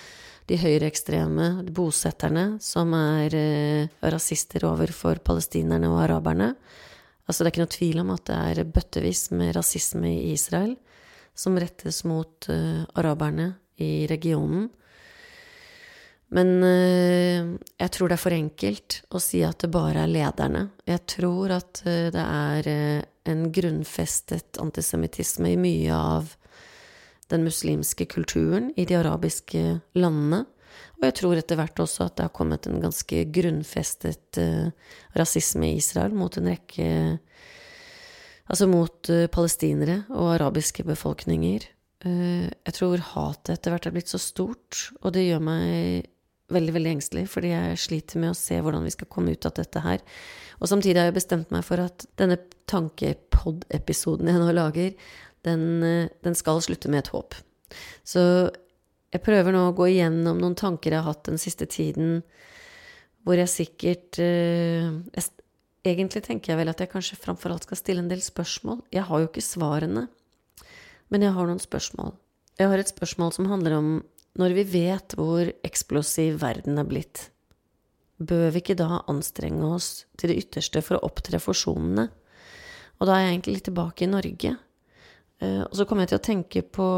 de 0.49 0.57
høyreekstreme 0.57 1.49
bosetterne, 1.77 2.47
som 2.65 2.95
er 2.97 3.35
eh, 3.37 3.91
rasister 4.01 4.65
overfor 4.65 5.21
palestinerne 5.21 5.91
og 5.93 6.01
araberne. 6.07 6.55
Altså, 7.29 7.45
det 7.45 7.49
er 7.49 7.53
ikke 7.53 7.65
noe 7.67 7.77
tvil 7.77 8.01
om 8.03 8.11
at 8.15 8.25
det 8.31 8.39
er 8.39 8.73
bøttevis 8.73 9.29
med 9.37 9.53
rasisme 9.57 10.09
i 10.09 10.33
Israel. 10.33 10.77
som 11.39 11.55
rettes 11.55 12.03
mot 12.03 12.49
uh, 12.51 12.83
araberne 12.99 13.53
i 13.79 14.09
regionen. 14.11 14.65
Men 16.35 16.49
uh, 16.65 17.55
jeg 17.79 17.93
tror 17.95 18.09
det 18.09 18.17
er 18.17 18.23
for 18.25 18.35
enkelt 18.35 18.97
å 19.15 19.21
si 19.23 19.45
at 19.47 19.61
det 19.63 19.71
bare 19.71 20.03
er 20.03 20.11
lederne. 20.11 20.65
Jeg 20.83 21.05
tror 21.07 21.55
at 21.61 21.85
uh, 21.87 22.09
det 22.11 22.25
er 22.25 22.71
en 23.31 23.47
grunnfestet 23.55 24.59
antisemittisme 24.59 25.53
i 25.53 25.61
mye 25.63 25.95
av 25.95 26.35
den 27.31 27.47
muslimske 27.47 28.09
kulturen 28.11 28.73
i 28.75 28.89
de 28.89 28.99
arabiske 28.99 29.63
landene. 29.95 30.43
Og 30.99 31.07
jeg 31.07 31.15
tror 31.21 31.39
etter 31.39 31.59
hvert 31.59 31.79
også 31.83 32.09
at 32.09 32.17
det 32.19 32.27
har 32.27 32.35
kommet 32.35 32.67
en 32.67 32.81
ganske 32.83 33.23
grunnfestet 33.35 34.41
uh, 34.43 34.71
rasisme 35.19 35.71
i 35.71 35.79
Israel 35.79 36.15
mot 36.17 36.39
en 36.39 36.53
rekke 36.55 36.91
Altså 38.49 38.65
mot 38.65 39.11
uh, 39.13 39.27
palestinere 39.29 40.07
og 40.09 40.31
arabiske 40.39 40.81
befolkninger. 40.89 41.67
Uh, 42.01 42.49
jeg 42.49 42.77
tror 42.79 43.03
hatet 43.11 43.59
etter 43.59 43.75
hvert 43.75 43.89
er 43.91 43.93
blitt 43.93 44.09
så 44.09 44.21
stort, 44.23 44.87
og 45.03 45.13
det 45.13 45.27
gjør 45.27 45.43
meg 45.45 46.07
veldig, 46.49 46.73
veldig 46.79 46.93
engstelig, 46.95 47.27
fordi 47.29 47.51
jeg 47.53 47.81
sliter 47.83 48.23
med 48.23 48.33
å 48.33 48.39
se 48.39 48.57
hvordan 48.65 48.87
vi 48.89 48.95
skal 48.95 49.11
komme 49.13 49.35
ut 49.37 49.45
av 49.45 49.53
dette 49.59 49.83
her. 49.85 50.01
Og 50.63 50.73
samtidig 50.73 50.97
har 50.97 51.11
jeg 51.11 51.19
bestemt 51.19 51.53
meg 51.53 51.67
for 51.69 51.85
at 51.85 52.07
denne 52.17 52.39
tankepod-episoden 52.73 54.33
jeg 54.33 54.41
nå 54.41 54.55
lager, 54.57 54.97
den, 55.45 55.67
den 56.25 56.39
skal 56.41 56.65
slutte 56.65 56.89
med 56.89 57.05
et 57.05 57.13
håp. 57.13 57.37
Så 58.01 58.23
jeg 59.15 59.25
prøver 59.25 59.55
nå 59.55 59.69
å 59.69 59.75
gå 59.77 59.89
igjennom 59.95 60.41
noen 60.41 60.57
tanker 60.59 60.93
jeg 60.93 61.01
har 61.01 61.15
hatt 61.15 61.29
den 61.31 61.41
siste 61.41 61.69
tiden, 61.71 62.21
hvor 63.25 63.41
jeg 63.41 63.53
sikkert 63.53 64.21
uh, 64.23 64.97
jeg, 65.17 65.29
Egentlig 65.87 66.21
tenker 66.27 66.53
jeg 66.53 66.59
vel 66.59 66.69
at 66.69 66.81
jeg 66.83 66.91
kanskje 66.91 67.17
framfor 67.17 67.53
alt 67.55 67.65
skal 67.65 67.79
stille 67.79 68.03
en 68.03 68.11
del 68.11 68.21
spørsmål. 68.21 68.83
Jeg 68.93 69.07
har 69.09 69.23
jo 69.23 69.29
ikke 69.29 69.41
svarene, 69.41 70.03
men 71.09 71.25
jeg 71.25 71.33
har 71.33 71.47
noen 71.49 71.63
spørsmål. 71.63 72.11
Jeg 72.59 72.69
har 72.69 72.83
et 72.83 72.91
spørsmål 72.91 73.31
som 73.33 73.47
handler 73.49 73.77
om 73.79 73.89
når 74.43 74.57
vi 74.59 74.65
vet 74.75 75.15
hvor 75.17 75.49
eksplosiv 75.65 76.43
verden 76.43 76.83
er 76.83 76.91
blitt, 76.91 77.23
bør 78.19 78.51
vi 78.53 78.61
ikke 78.61 78.77
da 78.77 79.01
anstrenge 79.09 79.71
oss 79.71 79.89
til 80.19 80.35
det 80.35 80.43
ytterste 80.43 80.83
for 80.85 80.99
å 80.99 81.09
opptre 81.09 81.41
forsonende? 81.41 82.09
Og 82.99 83.09
da 83.09 83.15
er 83.15 83.29
jeg 83.29 83.37
egentlig 83.37 83.57
litt 83.57 83.69
tilbake 83.71 84.05
i 84.05 84.13
Norge. 84.13 84.55
Uh, 85.39 85.63
og 85.71 85.75
så 85.79 85.87
kommer 85.87 86.05
jeg 86.05 86.13
til 86.13 86.21
å 86.21 86.27
tenke 86.29 86.67
på 86.67 86.89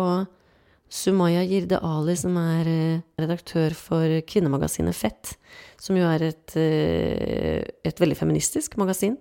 Sumaya 0.90 1.44
Jirde 1.46 1.78
Ali, 1.86 2.16
som 2.18 2.34
er 2.40 2.66
eh, 2.66 3.02
redaktør 3.22 3.74
for 3.78 4.16
kvinnemagasinet 4.26 4.96
Fett, 4.98 5.36
som 5.78 5.94
jo 5.94 6.08
er 6.10 6.24
et, 6.32 6.56
eh, 6.58 7.62
et, 7.86 8.02
veldig 8.02 8.18
feministisk 8.18 8.74
magasin. 8.80 9.14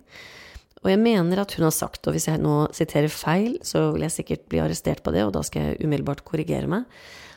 Og 0.82 0.90
jeg 0.90 0.98
mener 0.98 1.38
at 1.38 1.54
hun 1.54 1.68
har 1.68 1.74
sagt, 1.76 2.02
og 2.08 2.16
hvis 2.16 2.26
jeg 2.26 2.42
nå 2.42 2.64
siterer 2.74 3.12
feil, 3.12 3.60
så 3.62 3.90
vil 3.94 4.06
jeg 4.08 4.16
sikkert 4.16 4.48
bli 4.50 4.62
arrestert 4.64 5.04
på 5.06 5.14
det, 5.14 5.22
og 5.26 5.34
da 5.36 5.44
skal 5.46 5.68
jeg 5.68 5.84
umiddelbart 5.84 6.24
korrigere 6.26 6.70
meg, 6.70 6.88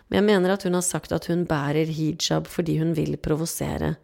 men 0.10 0.20
jeg 0.20 0.28
mener 0.32 0.54
at 0.54 0.66
hun 0.66 0.78
har 0.78 0.86
sagt 0.86 1.14
at 1.16 1.30
hun 1.30 1.46
bærer 1.50 1.90
hijab 1.90 2.50
fordi 2.50 2.80
hun 2.82 2.92
vil 2.98 3.16
provosere. 3.22 3.96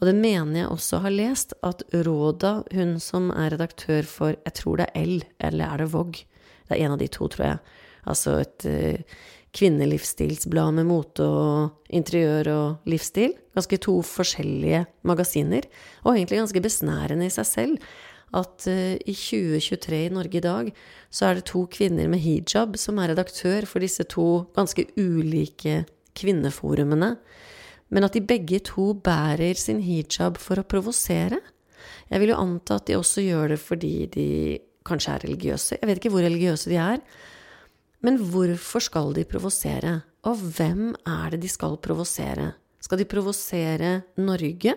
Og 0.00 0.08
det 0.08 0.14
mener 0.16 0.62
jeg 0.62 0.70
også 0.72 1.02
har 1.04 1.14
lest, 1.14 1.54
at 1.62 1.84
Råda, 2.06 2.62
hun 2.72 2.96
som 3.02 3.30
er 3.34 3.52
redaktør 3.56 4.06
for, 4.08 4.38
jeg 4.38 4.56
tror 4.58 4.80
det 4.80 4.88
er 4.94 5.06
L, 5.06 5.20
eller 5.38 5.68
er 5.68 5.82
det 5.82 5.92
Vogue? 5.92 6.24
Det 6.66 6.78
er 6.78 6.86
en 6.86 6.94
av 6.96 7.02
de 7.02 7.10
to, 7.12 7.28
tror 7.28 7.46
jeg. 7.46 7.60
Altså 8.10 8.38
et 8.42 8.66
uh, 8.66 9.20
kvinnelivsstilsblad 9.56 10.78
med 10.78 10.88
mote 10.88 11.26
og 11.26 11.92
interiør 11.92 12.48
og 12.52 12.88
livsstil. 12.88 13.34
Ganske 13.52 13.78
to 13.84 13.98
forskjellige 14.06 14.86
magasiner, 15.08 15.66
og 16.06 16.14
egentlig 16.14 16.40
ganske 16.40 16.64
besnærende 16.64 17.28
i 17.28 17.34
seg 17.34 17.48
selv. 17.48 17.92
At 18.32 18.64
uh, 18.64 18.96
i 18.96 19.12
2023 19.12 19.98
i 20.06 20.12
Norge 20.12 20.38
i 20.40 20.44
dag 20.44 20.70
så 21.12 21.28
er 21.28 21.36
det 21.36 21.50
to 21.50 21.66
kvinner 21.68 22.08
med 22.08 22.22
hijab 22.24 22.78
som 22.80 22.96
er 22.96 23.12
redaktør 23.12 23.66
for 23.68 23.84
disse 23.84 24.06
to 24.08 24.46
ganske 24.56 24.86
ulike 24.96 25.82
kvinneforumene. 26.16 27.10
Men 27.92 28.08
at 28.08 28.16
de 28.16 28.24
begge 28.24 28.62
to 28.64 28.94
bærer 28.96 29.58
sin 29.60 29.82
hijab 29.84 30.40
for 30.40 30.60
å 30.60 30.64
provosere. 30.64 31.42
Jeg 32.08 32.22
vil 32.22 32.32
jo 32.32 32.40
anta 32.40 32.78
at 32.80 32.88
de 32.88 32.96
også 32.96 33.24
gjør 33.26 33.52
det 33.52 33.60
fordi 33.60 33.94
de 34.14 34.28
kanskje 34.88 35.12
er 35.12 35.24
religiøse. 35.26 35.76
Jeg 35.76 35.88
vet 35.90 36.00
ikke 36.00 36.14
hvor 36.14 36.24
religiøse 36.24 36.72
de 36.72 36.80
er. 36.80 37.04
Men 38.02 38.18
hvorfor 38.32 38.82
skal 38.82 39.12
de 39.14 39.24
provosere? 39.28 40.00
Og 40.26 40.40
hvem 40.56 40.92
er 41.06 41.34
det 41.34 41.42
de 41.44 41.50
skal 41.50 41.78
provosere? 41.82 42.52
Skal 42.82 42.98
de 42.98 43.06
provosere 43.06 43.92
Norge, 44.18 44.74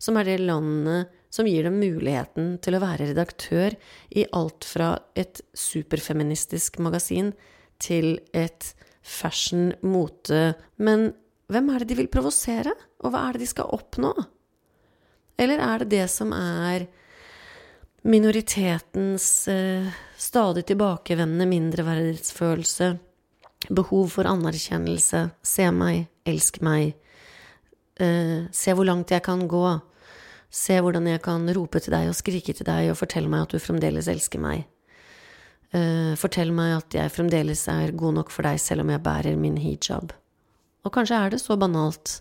som 0.00 0.16
er 0.16 0.28
det 0.28 0.40
landet 0.40 1.12
som 1.32 1.48
gir 1.48 1.64
dem 1.64 1.78
muligheten 1.80 2.56
til 2.64 2.76
å 2.76 2.82
være 2.82 3.10
redaktør 3.12 3.76
i 4.12 4.24
alt 4.36 4.66
fra 4.68 4.94
et 5.16 5.40
superfeministisk 5.56 6.80
magasin 6.84 7.32
til 7.82 8.18
et 8.36 8.72
fashion, 9.02 9.72
mote 9.82 10.54
Men 10.76 11.12
hvem 11.52 11.70
er 11.72 11.82
det 11.82 11.92
de 11.92 12.00
vil 12.02 12.12
provosere, 12.12 12.72
og 13.02 13.12
hva 13.12 13.26
er 13.26 13.36
det 13.36 13.44
de 13.44 13.50
skal 13.52 13.72
oppnå? 13.72 14.12
Eller 15.40 15.60
er 15.64 15.82
det 15.82 15.90
det 15.96 16.06
som 16.12 16.32
er 16.36 16.86
minoritetens 18.02 19.48
eh, 19.48 19.88
stadig 20.22 20.64
tilbakevendende 20.68 21.48
mindreverdighetsfølelse, 21.50 22.90
behov 23.74 24.10
for 24.14 24.28
anerkjennelse, 24.30 25.22
se 25.42 25.68
meg, 25.74 26.06
elsk 26.28 26.60
meg, 26.62 26.94
eh, 27.98 28.46
se 28.54 28.74
hvor 28.74 28.86
langt 28.86 29.10
jeg 29.10 29.24
kan 29.26 29.46
gå, 29.50 29.66
se 30.50 30.78
hvordan 30.78 31.08
jeg 31.10 31.22
kan 31.24 31.48
rope 31.56 31.80
til 31.80 31.94
deg 31.96 32.10
og 32.10 32.18
skrike 32.18 32.54
til 32.54 32.68
deg 32.68 32.90
og 32.92 32.98
fortelle 33.00 33.30
meg 33.32 33.46
at 33.46 33.54
du 33.56 33.62
fremdeles 33.62 34.10
elsker 34.12 34.42
meg. 34.42 34.66
Eh, 35.72 36.12
fortell 36.20 36.52
meg 36.52 36.76
at 36.76 36.98
jeg 36.98 37.14
fremdeles 37.14 37.66
er 37.72 37.94
god 37.96 38.20
nok 38.20 38.30
for 38.30 38.46
deg 38.46 38.60
selv 38.60 38.84
om 38.84 38.92
jeg 38.92 39.02
bærer 39.02 39.38
min 39.40 39.56
hijab. 39.56 40.12
Og 40.84 40.92
kanskje 40.92 41.18
er 41.18 41.32
det 41.32 41.40
så 41.40 41.56
banalt 41.56 42.20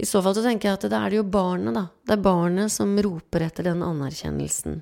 i 0.00 0.06
så 0.06 0.22
fall 0.24 0.32
så 0.32 0.42
tenker 0.44 0.70
jeg 0.70 0.78
at 0.78 0.84
det 0.88 0.96
er 0.96 1.12
det 1.12 1.18
jo 1.18 1.26
barnet, 1.28 1.74
da. 1.76 1.82
Det 2.08 2.14
er 2.14 2.24
barnet 2.24 2.72
som 2.72 2.94
roper 3.04 3.44
etter 3.44 3.66
den 3.68 3.82
anerkjennelsen. 3.84 4.78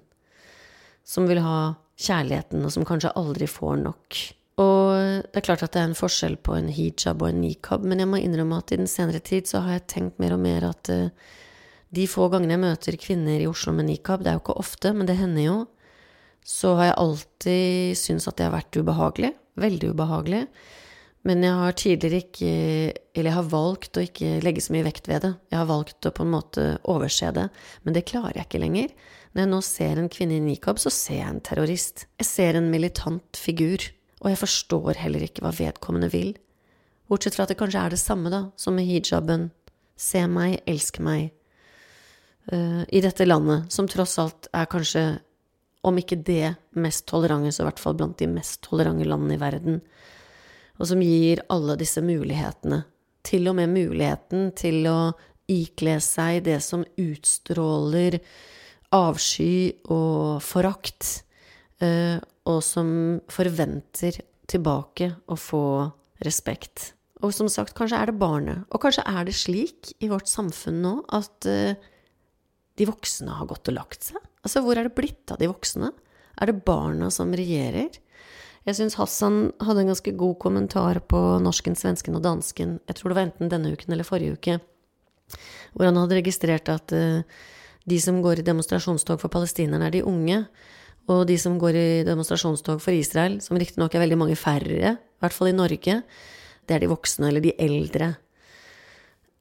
Som 1.02 1.26
vil 1.26 1.40
ha 1.42 1.75
kjærligheten, 1.99 2.64
og 2.64 2.75
som 2.75 2.87
kanskje 2.88 3.14
aldri 3.19 3.49
får 3.50 3.81
nok. 3.83 4.21
Og 4.59 5.23
det 5.23 5.38
er 5.38 5.47
klart 5.47 5.62
at 5.62 5.75
det 5.75 5.83
er 5.83 5.90
en 5.90 5.99
forskjell 5.99 6.37
på 6.43 6.57
en 6.59 6.71
hijab 6.75 7.23
og 7.23 7.31
en 7.31 7.43
nikab, 7.45 7.85
men 7.87 8.02
jeg 8.02 8.11
må 8.11 8.19
innrømme 8.23 8.59
at 8.59 8.73
i 8.75 8.81
den 8.81 8.90
senere 8.90 9.23
tid 9.23 9.47
så 9.50 9.62
har 9.67 9.78
jeg 9.78 9.90
tenkt 9.95 10.23
mer 10.23 10.35
og 10.35 10.43
mer 10.43 10.67
at 10.73 10.90
uh, 10.90 11.11
de 11.95 12.07
få 12.11 12.26
gangene 12.33 12.57
jeg 12.57 12.64
møter 12.64 12.99
kvinner 13.00 13.38
i 13.38 13.47
Oslo 13.50 13.73
med 13.76 13.87
nikab, 13.88 14.25
det 14.25 14.33
er 14.33 14.38
jo 14.38 14.43
ikke 14.43 14.59
ofte, 14.61 14.93
men 14.97 15.07
det 15.09 15.19
hender 15.21 15.47
jo, 15.47 15.59
så 16.49 16.75
har 16.78 16.90
jeg 16.90 16.99
alltid 17.05 18.00
syntes 18.00 18.28
at 18.31 18.38
det 18.38 18.49
har 18.49 18.57
vært 18.57 18.81
ubehagelig. 18.81 19.33
Veldig 19.59 19.93
ubehagelig. 19.93 20.43
Men 21.26 21.43
jeg 21.43 21.57
har 21.61 21.75
tidligere 21.76 22.21
ikke 22.23 22.50
Eller 23.12 23.28
jeg 23.28 23.37
har 23.37 23.49
valgt 23.50 23.99
å 23.99 24.05
ikke 24.07 24.38
legge 24.45 24.62
så 24.62 24.73
mye 24.73 24.87
vekt 24.87 25.11
ved 25.11 25.25
det. 25.26 25.33
Jeg 25.50 25.59
har 25.59 25.69
valgt 25.69 26.07
å 26.07 26.12
på 26.14 26.25
en 26.25 26.33
måte 26.33 26.67
overse 26.88 27.33
det. 27.35 27.49
Men 27.83 27.97
det 27.97 28.07
klarer 28.09 28.38
jeg 28.38 28.49
ikke 28.49 28.62
lenger. 28.62 28.95
Når 29.38 29.45
jeg 29.45 29.50
nå 29.52 29.59
ser 29.62 30.00
en 30.00 30.09
kvinne 30.11 30.35
i 30.35 30.42
nikab, 30.42 30.80
så 30.83 30.90
ser 30.90 31.21
jeg 31.21 31.30
en 31.30 31.45
terrorist. 31.47 32.09
Jeg 32.18 32.26
ser 32.26 32.59
en 32.59 32.73
militant 32.73 33.38
figur. 33.38 33.85
Og 34.18 34.33
jeg 34.33 34.40
forstår 34.40 34.99
heller 34.99 35.23
ikke 35.23 35.45
hva 35.45 35.52
vedkommende 35.54 36.11
vil. 36.11 36.33
Bortsett 37.07 37.38
fra 37.38 37.47
at 37.47 37.52
det 37.52 37.61
kanskje 37.61 37.85
er 37.87 37.95
det 37.95 38.00
samme, 38.02 38.33
da, 38.35 38.49
som 38.59 38.75
med 38.75 38.88
hijaben. 38.88 39.52
Se 39.95 40.25
meg, 40.26 40.59
elsk 40.66 40.99
meg. 41.07 41.30
Uh, 42.50 42.83
I 42.90 43.04
dette 43.04 43.28
landet, 43.28 43.71
som 43.71 43.87
tross 43.87 44.18
alt 44.18 44.50
er 44.50 44.66
kanskje, 44.66 45.07
om 45.87 46.02
ikke 46.02 46.18
det 46.26 46.57
mest 46.75 47.07
tolerante, 47.07 47.54
så 47.54 47.62
i 47.62 47.68
hvert 47.68 47.80
fall 47.80 47.95
blant 47.95 48.18
de 48.18 48.26
mest 48.26 48.59
tolerante 48.66 49.07
landene 49.07 49.38
i 49.38 49.40
verden 49.40 49.78
og 50.78 50.87
som 50.87 51.02
gir 51.02 51.42
alle 51.52 51.76
disse 51.78 52.02
mulighetene. 52.04 52.83
Til 53.26 53.50
og 53.50 53.59
med 53.59 53.73
muligheten 53.75 54.52
til 54.57 54.87
å 54.88 54.99
ikle 55.50 55.99
seg 56.04 56.45
det 56.47 56.61
som 56.64 56.85
utstråler 57.00 58.18
avsky 58.95 59.75
og 59.92 60.40
forakt, 60.45 61.25
eh, 61.85 62.16
og 62.49 62.62
som 62.64 63.21
forventer 63.28 64.21
tilbake 64.49 65.12
å 65.28 65.37
få 65.37 65.66
respekt. 66.25 66.92
Og 67.23 67.35
som 67.35 67.50
sagt, 67.50 67.75
kanskje 67.76 67.99
er 67.99 68.11
det 68.11 68.18
barnet. 68.21 68.64
Og 68.73 68.80
kanskje 68.83 69.04
er 69.07 69.26
det 69.26 69.37
slik 69.37 69.92
i 70.00 70.09
vårt 70.11 70.30
samfunn 70.30 70.80
nå 70.85 70.95
at 71.14 71.49
eh, 71.50 71.78
de 72.78 72.87
voksne 72.88 73.35
har 73.40 73.49
gått 73.50 73.68
og 73.68 73.76
lagt 73.76 74.07
seg? 74.11 74.23
Altså, 74.47 74.62
hvor 74.62 74.78
er 74.78 74.87
det 74.87 74.97
blitt 74.97 75.35
av 75.35 75.40
de 75.42 75.50
voksne? 75.50 75.90
Er 76.38 76.50
det 76.50 76.62
barna 76.64 77.11
som 77.11 77.35
regjerer? 77.35 77.90
Jeg 78.68 78.76
syns 78.76 78.99
Hassan 78.99 79.50
hadde 79.64 79.83
en 79.83 79.92
ganske 79.92 80.12
god 80.21 80.38
kommentar 80.42 81.00
på 81.11 81.21
norsken, 81.42 81.76
svensken 81.78 82.18
og 82.18 82.25
dansken, 82.25 82.76
jeg 82.85 82.99
tror 82.99 83.11
det 83.11 83.16
var 83.16 83.26
enten 83.28 83.52
denne 83.52 83.71
uken 83.73 83.95
eller 83.95 84.04
forrige 84.07 84.37
uke, 84.37 84.57
hvor 85.73 85.88
han 85.88 85.97
hadde 85.97 86.18
registrert 86.18 86.68
at 86.73 86.92
uh, 86.92 87.23
de 87.88 87.99
som 88.02 88.21
går 88.25 88.42
i 88.42 88.47
demonstrasjonstog 88.47 89.21
for 89.23 89.33
palestinerne, 89.33 89.88
er 89.88 89.97
de 89.97 90.07
unge. 90.07 90.42
Og 91.09 91.25
de 91.28 91.38
som 91.40 91.57
går 91.61 91.76
i 91.78 91.88
demonstrasjonstog 92.04 92.83
for 92.85 92.92
Israel, 92.92 93.38
som 93.40 93.57
riktignok 93.57 93.95
er 93.97 94.04
veldig 94.04 94.18
mange 94.21 94.37
færre, 94.37 94.97
i 94.99 95.23
hvert 95.25 95.35
fall 95.35 95.50
i 95.50 95.57
Norge, 95.57 96.02
det 96.68 96.76
er 96.76 96.85
de 96.85 96.90
voksne 96.90 97.30
eller 97.30 97.45
de 97.45 97.54
eldre. 97.59 98.12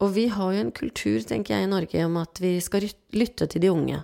Og 0.04 0.14
vi 0.16 0.28
har 0.32 0.54
jo 0.54 0.62
en 0.62 0.72
kultur, 0.76 1.20
tenker 1.26 1.56
jeg, 1.56 1.66
i 1.66 1.72
Norge 1.72 2.06
om 2.06 2.20
at 2.22 2.40
vi 2.40 2.56
skal 2.64 2.86
lytte 3.18 3.50
til 3.50 3.64
de 3.64 3.74
unge. 3.74 4.00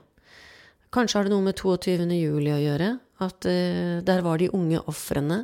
Kanskje 0.93 1.19
har 1.19 1.27
det 1.27 1.33
noe 1.33 1.45
med 1.45 1.57
22. 1.57 2.03
juli 2.17 2.51
å 2.53 2.61
gjøre, 2.61 2.89
at 3.23 3.47
uh, 3.47 4.01
der 4.05 4.25
var 4.25 4.41
de 4.41 4.51
unge 4.53 4.81
ofrene. 4.89 5.43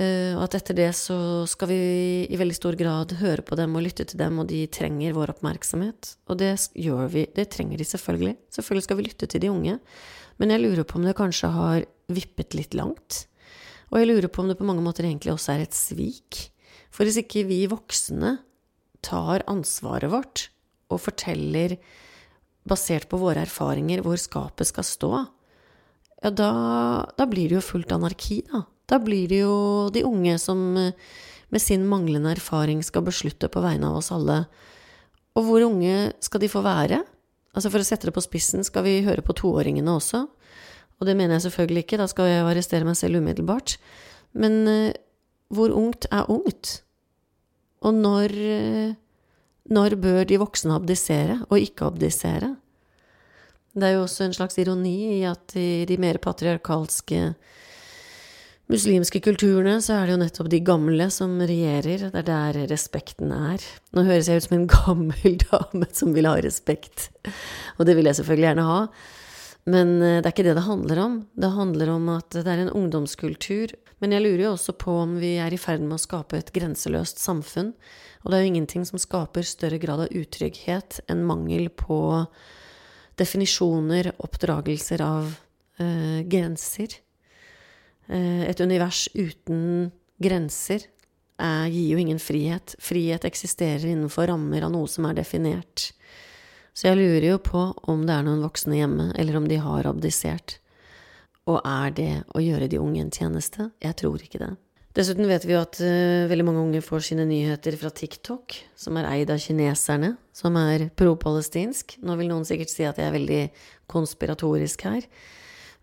Uh, 0.00 0.32
og 0.38 0.46
at 0.46 0.54
etter 0.56 0.76
det 0.78 0.88
så 0.96 1.44
skal 1.50 1.68
vi 1.68 1.80
i 2.24 2.38
veldig 2.40 2.56
stor 2.56 2.76
grad 2.78 3.12
høre 3.20 3.44
på 3.44 3.56
dem 3.58 3.74
og 3.76 3.84
lytte 3.84 4.06
til 4.08 4.20
dem, 4.22 4.38
og 4.40 4.48
de 4.48 4.62
trenger 4.72 5.12
vår 5.16 5.34
oppmerksomhet. 5.34 6.14
Og 6.32 6.38
det 6.40 6.54
gjør 6.72 7.10
vi, 7.12 7.26
det 7.36 7.50
trenger 7.52 7.76
de 7.76 7.88
selvfølgelig. 7.88 8.36
Selvfølgelig 8.56 8.86
skal 8.86 8.98
vi 9.00 9.08
lytte 9.10 9.28
til 9.28 9.44
de 9.44 9.50
unge. 9.52 9.76
Men 10.40 10.54
jeg 10.54 10.62
lurer 10.62 10.88
på 10.88 10.96
om 10.96 11.04
det 11.04 11.18
kanskje 11.18 11.52
har 11.52 11.84
vippet 12.08 12.56
litt 12.56 12.72
langt. 12.78 13.26
Og 13.90 14.00
jeg 14.00 14.08
lurer 14.08 14.30
på 14.32 14.40
om 14.40 14.48
det 14.48 14.56
på 14.56 14.64
mange 14.64 14.84
måter 14.84 15.04
egentlig 15.04 15.34
også 15.34 15.52
er 15.52 15.66
et 15.66 15.76
svik. 15.76 16.46
For 16.94 17.04
hvis 17.04 17.20
ikke 17.20 17.44
vi 17.50 17.66
voksne 17.70 18.38
tar 19.04 19.44
ansvaret 19.50 20.12
vårt 20.12 20.46
og 20.90 21.02
forteller, 21.04 21.76
basert 22.68 23.08
på 23.10 23.20
våre 23.20 23.44
erfaringer, 23.44 24.02
hvor 24.04 24.16
skapet 24.20 24.68
skal 24.68 24.86
stå, 24.86 25.12
ja, 26.20 26.32
da, 26.32 26.50
da 27.16 27.26
blir 27.28 27.48
det 27.50 27.58
jo 27.58 27.64
fullt 27.64 27.92
anarki, 27.96 28.42
da. 28.48 28.64
Da 28.90 28.98
blir 28.98 29.30
det 29.30 29.44
jo 29.44 29.54
de 29.94 30.02
unge 30.06 30.34
som 30.42 30.74
eh, 30.78 30.92
med 31.50 31.62
sin 31.62 31.86
manglende 31.86 32.32
erfaring 32.34 32.82
skal 32.86 33.06
beslutte 33.06 33.50
på 33.50 33.62
vegne 33.62 33.90
av 33.90 34.00
oss 34.00 34.10
alle. 34.14 34.44
Og 35.38 35.46
hvor 35.46 35.66
unge 35.66 36.12
skal 36.22 36.42
de 36.42 36.50
få 36.50 36.62
være? 36.66 37.00
Altså 37.54 37.70
For 37.72 37.82
å 37.82 37.86
sette 37.86 38.08
det 38.08 38.14
på 38.14 38.22
spissen, 38.24 38.62
skal 38.66 38.86
vi 38.86 39.00
høre 39.06 39.24
på 39.26 39.34
toåringene 39.38 39.94
også? 39.98 40.24
Og 41.00 41.08
det 41.08 41.16
mener 41.16 41.38
jeg 41.38 41.48
selvfølgelig 41.48 41.84
ikke, 41.84 41.98
da 41.98 42.06
skal 42.10 42.28
jeg 42.28 42.44
arrestere 42.44 42.86
meg 42.86 42.98
selv 42.98 43.22
umiddelbart. 43.22 43.78
Men 44.36 44.58
uh, 44.68 44.90
hvor 45.50 45.72
ungt 45.74 46.06
er 46.12 46.28
ungt? 46.30 46.82
Og 47.80 47.96
når, 47.96 48.34
uh, 48.36 48.92
når 49.72 49.96
bør 50.02 50.26
de 50.28 50.38
voksne 50.42 50.76
abdisere, 50.76 51.40
og 51.48 51.56
ikke 51.58 51.88
abdisere? 51.88 52.52
Det 53.74 53.86
er 53.86 53.96
jo 53.96 54.04
også 54.04 54.26
en 54.26 54.36
slags 54.36 54.58
ironi 54.60 54.98
i 55.16 55.24
at 55.30 55.54
i 55.58 55.86
de 55.88 55.96
mer 56.02 56.18
patriarkalske 56.22 57.32
muslimske 58.70 59.20
kulturene 59.24 59.78
så 59.82 59.96
er 59.96 60.06
det 60.06 60.14
jo 60.14 60.20
nettopp 60.22 60.50
de 60.52 60.60
gamle 60.64 61.08
som 61.12 61.38
regjerer. 61.42 62.08
Det 62.12 62.22
er 62.22 62.28
der 62.28 62.58
respekten 62.70 63.32
er. 63.34 63.64
Nå 63.96 64.04
høres 64.06 64.30
jeg 64.30 64.40
ut 64.40 64.46
som 64.46 64.58
en 64.58 64.68
gammel 64.78 65.38
dame 65.42 65.88
som 65.96 66.14
vil 66.16 66.28
ha 66.30 66.36
respekt, 66.42 67.10
og 67.78 67.88
det 67.88 67.98
vil 67.98 68.10
jeg 68.10 68.20
selvfølgelig 68.20 68.48
gjerne 68.48 68.68
ha. 68.68 68.78
Men 69.70 69.96
eh, 70.00 70.18
det 70.20 70.30
er 70.30 70.34
ikke 70.34 70.46
det 70.46 70.56
det 70.56 70.66
handler 70.66 71.02
om. 71.02 71.16
Det 71.36 71.52
handler 71.56 71.92
om 71.92 72.08
at 72.14 72.30
det 72.38 72.46
er 72.46 72.64
en 72.64 72.74
ungdomskultur. 72.82 73.74
Men 74.00 74.14
jeg 74.16 74.24
lurer 74.24 74.46
jo 74.46 74.54
også 74.54 74.72
på 74.80 74.94
om 75.02 75.18
vi 75.20 75.34
er 75.42 75.52
i 75.52 75.60
ferd 75.60 75.84
med 75.84 75.98
å 75.98 76.00
skape 76.00 76.38
et 76.38 76.54
grenseløst 76.54 77.20
samfunn. 77.20 77.74
Og 78.22 78.30
det 78.30 78.38
er 78.38 78.44
jo 78.44 78.52
ingenting 78.54 78.86
som 78.88 79.00
skaper 79.00 79.44
større 79.44 79.80
grad 79.82 80.06
av 80.06 80.16
utrygghet 80.16 81.02
enn 81.12 81.26
mangel 81.28 81.68
på 81.68 82.00
definisjoner, 83.20 84.14
oppdragelser 84.24 85.04
av 85.04 85.28
øh, 85.82 86.20
grenser. 86.24 86.96
Eh, 88.10 88.42
et 88.50 88.60
univers 88.60 89.06
uten 89.14 89.90
grenser 90.22 90.86
er, 91.38 91.68
gir 91.70 91.94
jo 91.94 92.00
ingen 92.02 92.20
frihet. 92.22 92.74
Frihet 92.82 93.26
eksisterer 93.28 93.86
innenfor 93.92 94.28
rammer 94.32 94.66
av 94.66 94.74
noe 94.74 94.90
som 94.90 95.06
er 95.08 95.18
definert. 95.20 95.90
Så 96.74 96.90
jeg 96.90 96.98
lurer 97.00 97.28
jo 97.32 97.38
på 97.42 97.62
om 97.90 98.02
det 98.06 98.16
er 98.16 98.26
noen 98.26 98.42
voksne 98.44 98.78
hjemme, 98.78 99.10
eller 99.18 99.38
om 99.38 99.46
de 99.50 99.60
har 99.62 99.88
abdisert. 99.90 100.58
Og 101.50 101.62
er 101.66 101.94
det 101.96 102.12
å 102.36 102.42
gjøre 102.42 102.68
de 102.70 102.80
unge 102.82 103.02
en 103.02 103.14
tjeneste? 103.14 103.70
Jeg 103.82 103.98
tror 103.98 104.22
ikke 104.22 104.42
det. 104.42 104.52
Dessuten 104.96 105.28
vet 105.30 105.44
vi 105.46 105.54
jo 105.54 105.62
at 105.62 105.78
uh, 105.78 106.26
veldig 106.30 106.44
mange 106.46 106.62
unge 106.64 106.82
får 106.82 107.04
sine 107.06 107.24
nyheter 107.28 107.76
fra 107.78 107.92
TikTok, 107.94 108.56
som 108.74 108.96
er 108.98 109.06
eid 109.12 109.30
av 109.30 109.38
kineserne, 109.42 110.16
som 110.34 110.56
er 110.58 110.88
pro-palestinsk. 110.98 111.94
Nå 112.02 112.16
vil 112.18 112.30
noen 112.32 112.46
sikkert 112.48 112.72
si 112.72 112.86
at 112.88 112.98
jeg 112.98 113.06
er 113.06 113.14
veldig 113.14 113.42
konspiratorisk 113.90 114.82
her, 114.88 115.06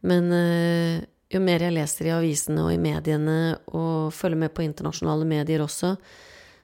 men 0.07 0.27
uh, 0.33 1.05
jo 1.33 1.41
mer 1.43 1.65
jeg 1.65 1.75
leser 1.75 2.07
i 2.07 2.15
avisene 2.15 2.63
og 2.63 2.73
i 2.73 2.81
mediene, 2.81 3.57
og 3.75 4.13
følger 4.15 4.45
med 4.45 4.53
på 4.55 4.65
internasjonale 4.65 5.27
medier 5.27 5.63
også, 5.63 5.95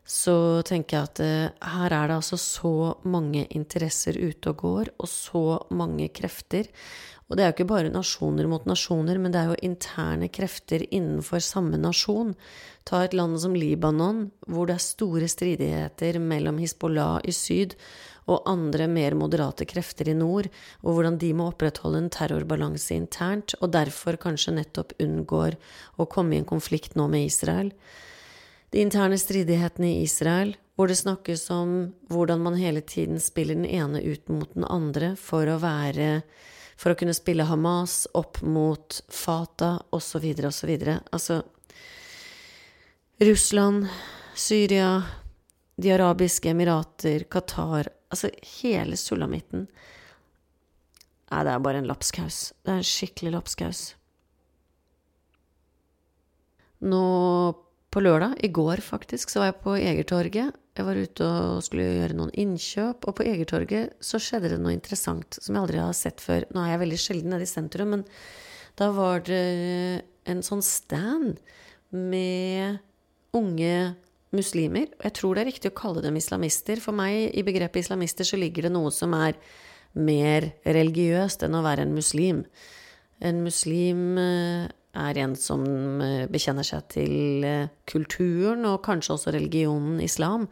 så 0.04 0.36
tenker 0.68 0.98
jeg 0.98 1.08
at 1.10 1.22
uh, 1.24 1.72
her 1.78 1.96
er 1.96 2.10
det 2.12 2.20
altså 2.20 2.40
så 2.40 2.76
mange 3.08 3.46
interesser 3.56 4.18
ute 4.20 4.52
og 4.52 4.60
går, 4.60 4.94
og 5.00 5.08
så 5.08 5.44
mange 5.72 6.10
krefter. 6.16 6.68
Og 7.30 7.38
det 7.40 7.44
er 7.44 7.50
jo 7.50 7.56
ikke 7.56 7.70
bare 7.72 7.92
nasjoner 7.92 8.50
mot 8.52 8.66
nasjoner, 8.68 9.18
men 9.18 9.32
det 9.32 9.40
er 9.40 9.54
jo 9.54 9.62
interne 9.64 10.28
krefter 10.30 10.84
innenfor 10.90 11.42
samme 11.44 11.80
nasjon. 11.80 12.34
Ta 12.86 13.06
et 13.06 13.16
land 13.16 13.40
som 13.40 13.56
Libanon, 13.56 14.26
hvor 14.46 14.68
det 14.68 14.76
er 14.76 14.84
store 14.84 15.30
stridigheter 15.32 16.20
mellom 16.22 16.60
Hizbollah 16.60 17.22
i 17.24 17.34
syd 17.34 17.78
og 18.30 18.48
andre 18.50 18.88
mer 18.88 19.18
moderate 19.20 19.68
krefter 19.70 20.10
i 20.12 20.16
nord, 20.18 20.50
og 20.82 20.96
hvordan 20.96 21.20
de 21.22 21.34
må 21.38 21.50
opprettholde 21.52 22.04
en 22.04 22.10
terrorbalanse 22.14 22.96
internt, 22.96 23.56
og 23.62 23.74
derfor 23.76 24.20
kanskje 24.22 24.56
nettopp 24.58 24.96
unngår 25.04 25.58
å 25.98 26.08
komme 26.10 26.36
i 26.38 26.42
en 26.42 26.50
konflikt 26.50 26.98
nå 27.00 27.10
med 27.12 27.28
Israel. 27.28 27.74
De 28.74 28.82
interne 28.82 29.20
stridighetene 29.22 29.92
i 29.92 30.04
Israel, 30.08 30.56
hvor 30.76 30.90
det 30.90 30.98
snakkes 30.98 31.46
om 31.54 31.74
hvordan 32.10 32.42
man 32.42 32.58
hele 32.58 32.82
tiden 32.82 33.20
spiller 33.22 33.60
den 33.60 33.70
ene 33.70 34.02
ut 34.02 34.30
mot 34.34 34.50
den 34.56 34.66
andre 34.66 35.14
for 35.20 35.48
å 35.48 35.62
være 35.62 36.24
For 36.74 36.90
å 36.90 36.98
kunne 36.98 37.14
spille 37.14 37.46
Hamas 37.46 38.08
opp 38.18 38.40
mot 38.42 38.96
Fatah, 39.08 39.78
osv., 39.94 40.26
osv. 40.50 40.72
Altså 41.14 41.44
Russland, 43.22 43.86
Syria, 44.36 45.04
De 45.78 45.92
arabiske 45.94 46.50
emirater, 46.50 47.24
Qatar 47.30 47.92
Altså, 48.14 48.30
hele 48.62 49.00
sulamitten 49.00 49.68
Nei, 51.34 51.42
det 51.48 51.50
er 51.50 51.62
bare 51.66 51.80
en 51.82 51.88
lapskaus. 51.90 52.52
Det 52.62 52.70
er 52.70 52.82
en 52.84 52.86
skikkelig 52.86 53.32
lapskaus. 53.34 53.80
Nå 56.86 57.06
på 57.94 58.02
lørdag, 58.04 58.36
i 58.46 58.52
går 58.54 58.84
faktisk, 58.86 59.32
så 59.32 59.42
var 59.42 59.50
jeg 59.50 59.58
på 59.64 59.74
Egertorget. 59.80 60.60
Jeg 60.74 60.86
var 60.86 60.98
ute 60.98 61.26
og 61.26 61.64
skulle 61.66 61.86
gjøre 61.86 62.18
noen 62.18 62.32
innkjøp, 62.44 63.06
og 63.06 63.18
på 63.18 63.26
Egertorget 63.30 63.94
så 64.02 64.22
skjedde 64.22 64.54
det 64.54 64.62
noe 64.62 64.74
interessant 64.74 65.38
som 65.40 65.54
jeg 65.54 65.62
aldri 65.62 65.82
har 65.82 65.98
sett 65.98 66.22
før. 66.22 66.48
Nå 66.54 66.64
er 66.64 66.74
jeg 66.74 66.84
veldig 66.84 67.02
sjelden 67.02 67.34
nede 67.34 67.46
i 67.46 67.50
sentrum, 67.50 67.94
men 67.94 68.06
da 68.78 68.90
var 68.94 69.22
det 69.26 69.44
en 70.30 70.42
sånn 70.46 70.64
stand 70.66 71.38
med 71.94 72.82
unge 73.38 73.76
muslimer. 74.36 74.90
Jeg 75.04 75.16
tror 75.18 75.36
det 75.36 75.44
er 75.44 75.52
riktig 75.52 75.72
å 75.72 75.78
kalle 75.78 76.04
dem 76.04 76.18
islamister. 76.20 76.82
For 76.84 76.96
meg, 76.96 77.30
i 77.34 77.46
begrepet 77.46 77.86
islamister, 77.86 78.28
så 78.28 78.40
ligger 78.40 78.68
det 78.68 78.74
noe 78.76 78.92
som 78.94 79.14
er 79.18 79.38
mer 79.94 80.50
religiøst 80.66 81.46
enn 81.46 81.58
å 81.58 81.64
være 81.66 81.86
en 81.86 81.94
muslim. 81.96 82.42
En 83.24 83.44
muslim 83.46 84.18
eh, 84.20 84.72
er 84.94 85.20
en 85.24 85.36
som 85.40 85.64
eh, 86.04 86.26
bekjenner 86.32 86.66
seg 86.68 86.88
til 86.94 87.46
eh, 87.48 87.70
kulturen 87.90 88.66
og 88.70 88.82
kanskje 88.86 89.16
også 89.16 89.34
religionen 89.36 90.02
islam. 90.04 90.48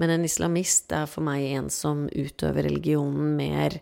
Men 0.00 0.14
en 0.14 0.26
islamist 0.26 0.92
er 0.96 1.08
for 1.10 1.26
meg 1.26 1.46
en 1.54 1.70
som 1.72 2.06
utøver 2.08 2.66
religionen 2.68 3.34
mer 3.38 3.80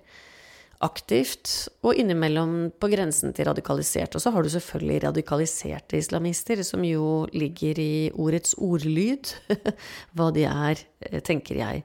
aktivt, 0.85 1.51
og 1.83 1.99
innimellom 1.99 2.69
på 2.79 2.91
grensen 2.93 3.33
til 3.35 3.49
radikalisert. 3.49 4.15
Og 4.15 4.23
så 4.23 4.31
har 4.35 4.45
du 4.45 4.51
selvfølgelig 4.53 5.03
radikaliserte 5.09 5.99
islamister, 5.99 6.63
som 6.63 6.85
jo 6.87 7.27
ligger 7.35 7.81
i 7.83 8.11
ordets 8.15 8.55
ordlyd, 8.55 9.33
hva 10.15 10.31
de 10.35 10.47
er, 10.47 10.85
eh, 11.09 11.19
tenker 11.25 11.59
jeg. 11.59 11.83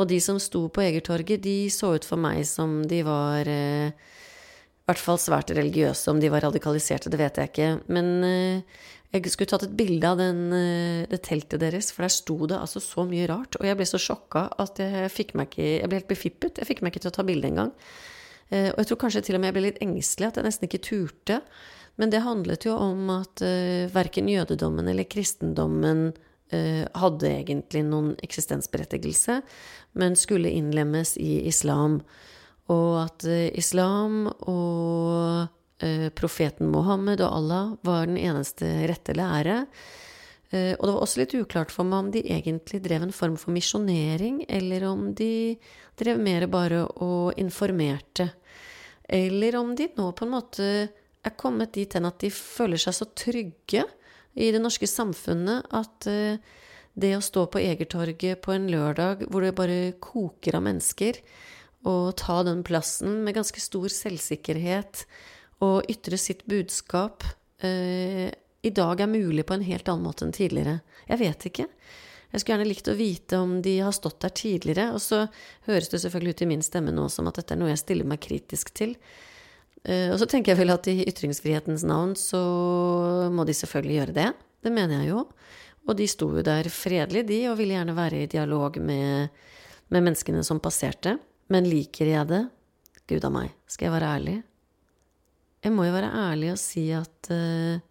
Og 0.00 0.08
de 0.08 0.18
som 0.24 0.40
sto 0.40 0.64
på 0.72 0.84
Egertorget, 0.86 1.42
de 1.44 1.68
så 1.72 1.92
ut 1.98 2.08
for 2.08 2.20
meg 2.20 2.46
som 2.48 2.80
de 2.88 3.02
var 3.04 3.48
eh, 3.50 3.92
i 3.92 4.88
hvert 4.88 5.02
fall 5.02 5.20
svært 5.20 5.52
religiøse. 5.52 6.08
Om 6.10 6.22
de 6.22 6.32
var 6.32 6.46
radikaliserte, 6.46 7.12
det 7.12 7.20
vet 7.20 7.38
jeg 7.38 7.52
ikke. 7.52 7.70
Men 7.92 8.08
eh, 8.24 8.78
jeg 9.12 9.28
skulle 9.34 9.52
tatt 9.52 9.66
et 9.66 9.76
bilde 9.76 10.08
av 10.08 10.16
den, 10.22 10.40
eh, 10.56 11.02
det 11.10 11.20
teltet 11.28 11.60
deres, 11.60 11.92
for 11.92 12.06
der 12.06 12.14
sto 12.14 12.38
det 12.48 12.56
altså 12.56 12.80
så 12.80 13.04
mye 13.08 13.28
rart. 13.28 13.60
Og 13.60 13.68
jeg 13.68 13.76
ble 13.76 13.88
så 13.88 14.00
sjokka 14.00 14.46
at 14.64 14.80
jeg 14.80 15.12
fikk 15.12 15.36
meg 15.36 15.52
ikke 15.52 15.68
Jeg 15.68 15.90
ble 15.90 16.00
helt 16.00 16.10
befippet. 16.14 16.62
Jeg 16.62 16.70
fikk 16.70 16.80
meg 16.80 16.94
ikke 16.94 17.04
til 17.04 17.12
å 17.12 17.18
ta 17.20 17.26
bilde 17.28 17.52
engang. 17.52 17.76
Eh, 18.52 18.68
og 18.72 18.82
jeg 18.82 18.90
tror 18.90 19.00
kanskje 19.06 19.24
til 19.26 19.38
og 19.38 19.42
med 19.42 19.50
jeg 19.50 19.56
ble 19.56 19.68
litt 19.70 19.80
engstelig, 19.84 20.28
at 20.28 20.40
jeg 20.40 20.48
nesten 20.48 20.68
ikke 20.68 20.84
turte. 20.84 21.38
Men 22.00 22.12
det 22.12 22.24
handlet 22.24 22.66
jo 22.66 22.74
om 22.80 23.10
at 23.12 23.42
uh, 23.44 23.88
verken 23.92 24.30
jødedommen 24.32 24.86
eller 24.88 25.04
kristendommen 25.12 26.06
uh, 26.08 26.84
hadde 26.96 27.28
egentlig 27.28 27.82
noen 27.84 28.14
eksistensberettigelse, 28.24 29.42
men 30.00 30.16
skulle 30.16 30.54
innlemmes 30.56 31.18
i 31.20 31.42
islam. 31.50 31.98
Og 32.72 32.96
at 33.02 33.28
uh, 33.28 33.50
islam 33.60 34.24
og 34.48 35.44
uh, 35.84 36.08
profeten 36.16 36.72
Mohammed 36.72 37.20
og 37.20 37.36
Allah 37.42 37.76
var 37.84 38.08
den 38.08 38.16
eneste 38.20 38.72
rette 38.88 39.16
lære. 39.20 39.66
Og 40.52 40.82
det 40.84 40.92
var 40.92 41.00
også 41.00 41.22
litt 41.22 41.32
uklart 41.32 41.70
for 41.72 41.88
meg 41.88 41.98
om 41.98 42.08
de 42.12 42.20
egentlig 42.28 42.82
drev 42.84 43.06
en 43.06 43.14
form 43.16 43.38
for 43.40 43.54
misjonering, 43.54 44.42
eller 44.52 44.84
om 44.84 45.06
de 45.16 45.56
drev 45.96 46.20
mer 46.20 46.44
bare 46.52 46.82
og 47.00 47.38
informerte 47.40 48.28
eller 49.12 49.56
om 49.56 49.74
de 49.76 49.88
nå 49.96 50.10
på 50.16 50.26
en 50.26 50.32
måte 50.32 50.66
er 51.22 51.36
kommet 51.38 51.74
dit 51.76 51.92
hen 51.94 52.08
at 52.08 52.20
de 52.22 52.30
føler 52.32 52.80
seg 52.80 52.96
så 52.96 53.08
trygge 53.18 53.84
i 54.32 54.48
det 54.54 54.62
norske 54.62 54.88
samfunnet 54.88 55.68
at 55.76 56.08
uh, 56.08 56.40
det 56.92 57.12
å 57.16 57.24
stå 57.24 57.46
på 57.52 57.60
Egertorget 57.60 58.40
på 58.44 58.54
en 58.54 58.68
lørdag 58.72 59.26
hvor 59.28 59.44
det 59.44 59.54
bare 59.56 59.94
koker 60.02 60.58
av 60.58 60.64
mennesker, 60.66 61.20
og 61.88 62.12
ta 62.20 62.42
den 62.46 62.60
plassen 62.64 63.22
med 63.24 63.36
ganske 63.36 63.60
stor 63.60 63.92
selvsikkerhet 63.92 65.04
og 65.64 65.88
ytre 65.90 66.18
sitt 66.20 66.44
budskap, 66.48 67.24
uh, 67.64 68.28
i 68.62 68.70
dag 68.70 69.00
er 69.00 69.10
mulig 69.10 69.44
på 69.46 69.56
en 69.56 69.66
helt 69.66 69.88
annen 69.90 70.06
måte 70.06 70.26
enn 70.26 70.34
tidligere. 70.34 70.78
Jeg 71.08 71.18
vet 71.22 71.46
ikke. 71.50 71.66
Jeg 72.32 72.40
skulle 72.40 72.54
gjerne 72.56 72.70
likt 72.70 72.88
å 72.88 72.96
vite 72.96 73.38
om 73.42 73.58
de 73.64 73.74
har 73.84 73.92
stått 73.92 74.22
der 74.24 74.32
tidligere. 74.38 74.92
Og 74.94 75.02
så 75.04 75.26
høres 75.66 75.90
det 75.92 76.00
selvfølgelig 76.04 76.36
ut 76.36 76.44
i 76.44 76.48
min 76.54 76.64
stemme 76.64 76.94
nå 76.94 77.08
som 77.12 77.28
at 77.28 77.40
dette 77.40 77.56
er 77.56 77.60
noe 77.60 77.72
jeg 77.72 77.82
stiller 77.82 78.08
meg 78.08 78.22
kritisk 78.24 78.72
til. 78.78 78.94
Uh, 79.82 80.14
og 80.14 80.16
så 80.22 80.28
tenker 80.30 80.54
jeg 80.54 80.62
vel 80.62 80.72
at 80.72 80.88
i 80.88 81.02
ytringsfrihetens 81.10 81.84
navn 81.88 82.14
så 82.18 82.40
må 83.34 83.44
de 83.48 83.56
selvfølgelig 83.58 83.98
gjøre 83.98 84.16
det. 84.20 84.30
Det 84.62 84.72
mener 84.72 85.02
jeg 85.02 85.10
jo. 85.10 85.26
Og 85.82 85.98
de 85.98 86.06
sto 86.06 86.30
jo 86.30 86.46
der 86.46 86.70
fredelig, 86.70 87.26
de, 87.26 87.42
og 87.50 87.58
ville 87.58 87.74
gjerne 87.74 87.98
være 87.98 88.22
i 88.22 88.30
dialog 88.30 88.78
med, 88.78 89.44
med 89.90 90.06
menneskene 90.06 90.44
som 90.46 90.62
passerte. 90.62 91.16
Men 91.50 91.66
liker 91.66 92.14
jeg 92.14 92.30
det? 92.30 92.44
Gud 93.10 93.26
a 93.26 93.32
meg, 93.34 93.50
skal 93.66 93.90
jeg 93.90 93.96
være 93.98 94.16
ærlig? 94.16 94.36
Jeg 95.62 95.74
må 95.74 95.84
jo 95.84 95.94
være 95.94 96.14
ærlig 96.30 96.52
og 96.54 96.60
si 96.62 96.86
at 96.94 97.28
uh, 97.34 97.82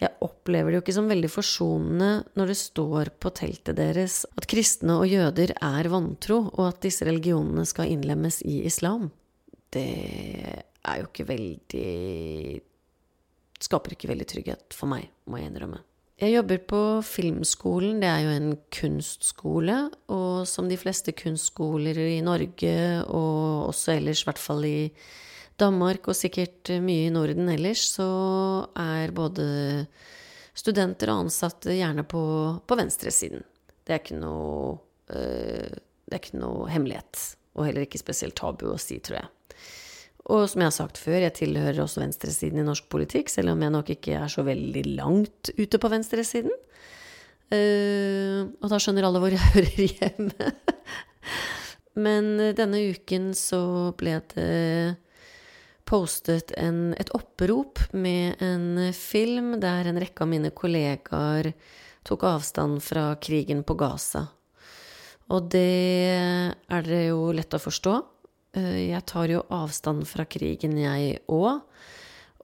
jeg 0.00 0.10
opplever 0.26 0.72
det 0.72 0.78
jo 0.78 0.82
ikke 0.82 0.96
som 0.96 1.10
veldig 1.10 1.30
forsonende 1.30 2.10
når 2.38 2.50
det 2.50 2.58
står 2.58 3.12
på 3.22 3.30
teltet 3.36 3.78
deres 3.78 4.22
at 4.34 4.48
kristne 4.50 4.98
og 4.98 5.08
jøder 5.08 5.54
er 5.54 5.88
vantro, 5.92 6.40
og 6.50 6.64
at 6.72 6.82
disse 6.84 7.06
religionene 7.06 7.66
skal 7.68 7.92
innlemmes 7.94 8.40
i 8.42 8.62
islam. 8.66 9.10
Det 9.74 9.88
er 10.84 11.00
jo 11.00 11.10
ikke 11.10 11.28
veldig 11.32 12.62
Skaper 13.64 13.94
ikke 13.94 14.10
veldig 14.10 14.26
trygghet 14.28 14.74
for 14.76 14.90
meg, 14.90 15.06
må 15.30 15.38
jeg 15.38 15.48
innrømme. 15.48 15.78
Jeg 16.20 16.34
jobber 16.34 16.60
på 16.68 16.80
Filmskolen, 17.06 17.96
det 18.02 18.10
er 18.10 18.20
jo 18.22 18.32
en 18.34 18.50
kunstskole, 18.74 19.76
og 20.12 20.44
som 20.46 20.68
de 20.68 20.76
fleste 20.78 21.14
kunstskoler 21.16 21.96
i 22.04 22.20
Norge, 22.22 22.74
og 23.08 23.70
også 23.70 23.96
ellers, 23.96 24.22
i 24.22 24.28
hvert 24.28 24.42
fall 24.42 24.66
i 24.68 24.76
Danmark 25.60 26.08
og 26.10 26.16
sikkert 26.18 26.72
mye 26.82 27.08
i 27.08 27.14
Norden 27.14 27.48
ellers, 27.52 27.84
så 27.94 28.08
er 28.74 29.14
både 29.14 29.46
studenter 30.54 31.12
og 31.12 31.26
ansatte 31.26 31.76
gjerne 31.76 32.04
på, 32.06 32.24
på 32.66 32.78
venstresiden. 32.78 33.44
Det 33.84 33.94
er 33.94 34.02
ikke 34.02 34.18
noe 34.18 34.78
øh, 35.12 35.74
Det 36.04 36.16
er 36.16 36.20
ikke 36.20 36.40
noe 36.40 36.68
hemmelighet, 36.72 37.20
og 37.56 37.68
heller 37.68 37.86
ikke 37.86 38.00
spesielt 38.00 38.36
tabu 38.38 38.66
å 38.72 38.80
si, 38.80 38.98
tror 39.00 39.22
jeg. 39.22 39.30
Og 40.32 40.46
som 40.48 40.62
jeg 40.62 40.70
har 40.70 40.76
sagt 40.76 41.00
før, 41.00 41.18
jeg 41.20 41.36
tilhører 41.36 41.82
også 41.84 42.00
venstresiden 42.00 42.60
i 42.60 42.66
norsk 42.66 42.86
politikk, 42.92 43.32
selv 43.32 43.52
om 43.52 43.62
jeg 43.64 43.72
nok 43.74 43.90
ikke 43.92 44.18
er 44.18 44.30
så 44.32 44.44
veldig 44.46 44.84
langt 44.96 45.50
ute 45.58 45.80
på 45.80 45.90
venstresiden. 45.92 46.52
Uh, 47.52 48.48
og 48.64 48.70
da 48.72 48.78
skjønner 48.80 49.04
alle 49.04 49.20
hvor 49.20 49.34
jeg 49.34 49.50
hører 49.56 49.82
hjemme. 49.84 50.52
Men 52.04 52.30
denne 52.56 52.80
uken 52.94 53.32
så 53.38 53.60
ble 54.00 54.16
det 54.32 54.48
postet 55.94 56.50
en, 56.58 56.94
et 56.98 57.10
opprop 57.14 57.78
med 57.94 58.40
en 58.42 58.90
film 58.96 59.54
der 59.62 59.86
en 59.86 60.00
rekke 60.02 60.24
av 60.24 60.30
mine 60.32 60.50
kollegaer 60.50 61.52
tok 62.04 62.24
avstand 62.26 62.80
fra 62.82 63.12
krigen 63.22 63.62
på 63.66 63.76
Gaza. 63.78 64.26
Og 65.32 65.46
det 65.54 66.10
er 66.10 66.82
det 66.84 67.04
jo 67.06 67.30
lett 67.36 67.54
å 67.54 67.62
forstå. 67.62 67.94
Eh, 68.58 68.80
jeg 68.90 69.06
tar 69.08 69.30
jo 69.30 69.44
avstand 69.54 70.04
fra 70.10 70.26
krigen, 70.26 70.74
jeg 70.82 71.22
òg. 71.30 71.62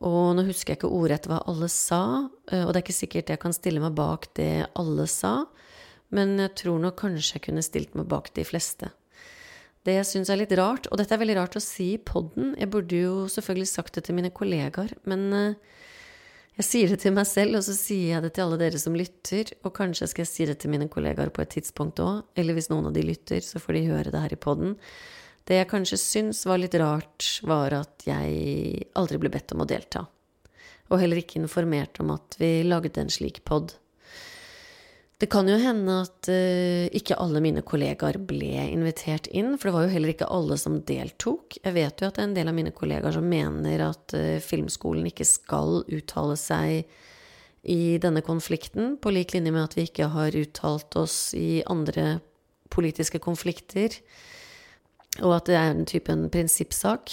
Og 0.07 0.31
nå 0.37 0.47
husker 0.47 0.73
jeg 0.73 0.81
ikke 0.81 0.95
ordrett 0.97 1.27
hva 1.29 1.43
alle 1.51 1.69
sa, 1.69 2.31
eh, 2.49 2.63
og 2.63 2.71
det 2.71 2.81
er 2.81 2.87
ikke 2.87 3.01
sikkert 3.03 3.35
jeg 3.35 3.43
kan 3.43 3.57
stille 3.57 3.83
meg 3.83 3.99
bak 3.99 4.31
det 4.39 4.71
alle 4.79 5.05
sa, 5.11 5.35
men 6.15 6.39
jeg 6.41 6.55
tror 6.63 6.81
nok 6.81 6.97
kanskje 7.03 7.37
jeg 7.37 7.49
kunne 7.51 7.67
stilt 7.67 7.99
meg 7.99 8.09
bak 8.09 8.33
de 8.39 8.47
fleste. 8.47 8.95
Det 9.87 9.95
jeg 9.97 10.09
syns 10.09 10.29
er 10.29 10.43
litt 10.43 10.53
rart, 10.59 10.91
og 10.91 11.01
dette 11.01 11.15
er 11.17 11.23
veldig 11.23 11.39
rart 11.39 11.57
å 11.57 11.63
si 11.65 11.95
i 11.95 12.01
poden, 12.01 12.53
jeg 12.61 12.69
burde 12.73 12.99
jo 12.99 13.15
selvfølgelig 13.33 13.71
sagt 13.71 13.97
det 13.97 14.05
til 14.07 14.19
mine 14.19 14.33
kollegaer, 14.37 14.93
men 15.09 15.23
uh, 15.33 15.79
jeg 16.61 16.67
sier 16.67 16.93
det 16.93 16.99
til 17.01 17.15
meg 17.17 17.25
selv, 17.25 17.57
og 17.57 17.65
så 17.65 17.73
sier 17.73 18.17
jeg 18.17 18.25
det 18.27 18.35
til 18.37 18.45
alle 18.45 18.59
dere 18.61 18.81
som 18.83 18.99
lytter, 18.99 19.55
og 19.65 19.73
kanskje 19.79 20.11
skal 20.11 20.27
jeg 20.27 20.31
si 20.35 20.49
det 20.51 20.59
til 20.61 20.75
mine 20.75 20.91
kollegaer 20.93 21.33
på 21.33 21.41
et 21.41 21.55
tidspunkt 21.57 22.03
òg, 22.05 22.27
eller 22.37 22.59
hvis 22.59 22.69
noen 22.69 22.91
av 22.91 22.97
de 22.99 23.07
lytter, 23.09 23.41
så 23.41 23.63
får 23.63 23.79
de 23.79 23.87
høre 23.89 24.13
det 24.13 24.21
her 24.21 24.37
i 24.37 24.41
poden. 24.45 24.77
Det 25.49 25.57
jeg 25.57 25.71
kanskje 25.71 26.03
syns 26.03 26.45
var 26.45 26.61
litt 26.61 26.77
rart, 26.77 27.31
var 27.49 27.79
at 27.81 28.05
jeg 28.05 28.85
aldri 29.01 29.23
ble 29.23 29.33
bedt 29.33 29.57
om 29.57 29.65
å 29.65 29.71
delta, 29.71 30.05
og 30.93 31.01
heller 31.01 31.23
ikke 31.23 31.41
informert 31.41 32.03
om 32.05 32.13
at 32.13 32.37
vi 32.43 32.59
lagde 32.69 33.01
en 33.01 33.09
slik 33.17 33.41
pod. 33.49 33.79
Det 35.21 35.29
kan 35.29 35.49
jo 35.49 35.59
hende 35.61 35.99
at 36.01 36.29
uh, 36.33 36.87
ikke 36.97 37.19
alle 37.21 37.43
mine 37.45 37.61
kollegaer 37.67 38.17
ble 38.25 38.55
invitert 38.71 39.27
inn, 39.37 39.53
for 39.59 39.69
det 39.69 39.75
var 39.75 39.85
jo 39.85 39.93
heller 39.93 40.13
ikke 40.15 40.31
alle 40.33 40.57
som 40.57 40.79
deltok. 40.89 41.59
Jeg 41.61 41.77
vet 41.77 42.01
jo 42.01 42.09
at 42.09 42.17
det 42.17 42.23
er 42.23 42.29
en 42.31 42.37
del 42.39 42.49
av 42.49 42.57
mine 42.57 42.73
kollegaer 42.73 43.13
som 43.19 43.29
mener 43.29 43.85
at 43.85 44.17
uh, 44.17 44.39
filmskolen 44.41 45.11
ikke 45.11 45.29
skal 45.29 45.83
uttale 45.85 46.39
seg 46.41 46.89
i 47.69 47.99
denne 48.01 48.23
konflikten, 48.25 48.95
på 48.97 49.13
lik 49.13 49.35
linje 49.37 49.53
med 49.53 49.67
at 49.67 49.77
vi 49.77 49.85
ikke 49.91 50.09
har 50.15 50.41
uttalt 50.41 50.97
oss 50.97 51.19
i 51.37 51.61
andre 51.69 52.23
politiske 52.73 53.21
konflikter, 53.21 53.99
og 55.21 55.37
at 55.37 55.51
det 55.51 55.59
er 55.59 55.75
en 55.75 55.85
typen 55.85 56.25
en 56.25 56.33
prinsippsak. 56.33 57.13